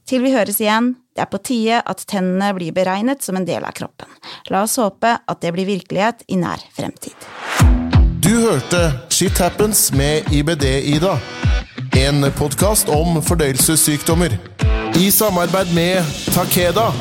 Til 0.08 0.24
vi 0.24 0.32
høres 0.34 0.60
igjen, 0.62 0.96
det 1.20 1.24
är 1.24 1.26
på 1.26 1.38
tide 1.38 1.80
att 1.80 2.06
tennene 2.06 2.54
blir 2.54 2.72
beregnet 2.72 3.22
som 3.22 3.36
en 3.36 3.44
del 3.44 3.64
av 3.64 3.70
kroppen. 3.70 4.08
La 4.44 4.62
oss 4.62 4.76
håpe 4.76 5.18
att 5.24 5.40
det 5.40 5.52
blir 5.52 5.66
virkelighet 5.66 6.22
i 6.26 6.36
nær 6.36 6.62
fremtid. 6.72 7.12
Du 8.22 8.32
hørte 8.40 8.92
Shit 9.08 9.38
Happens 9.38 9.92
med 9.92 10.32
IBD-Ida. 10.32 11.18
En 11.96 12.32
podkast 12.32 12.88
om 12.88 13.22
fordøyelsessykdommer. 13.22 14.38
I 14.96 15.10
samarbeid 15.10 15.74
med 15.74 16.04
Takeda 16.34 16.92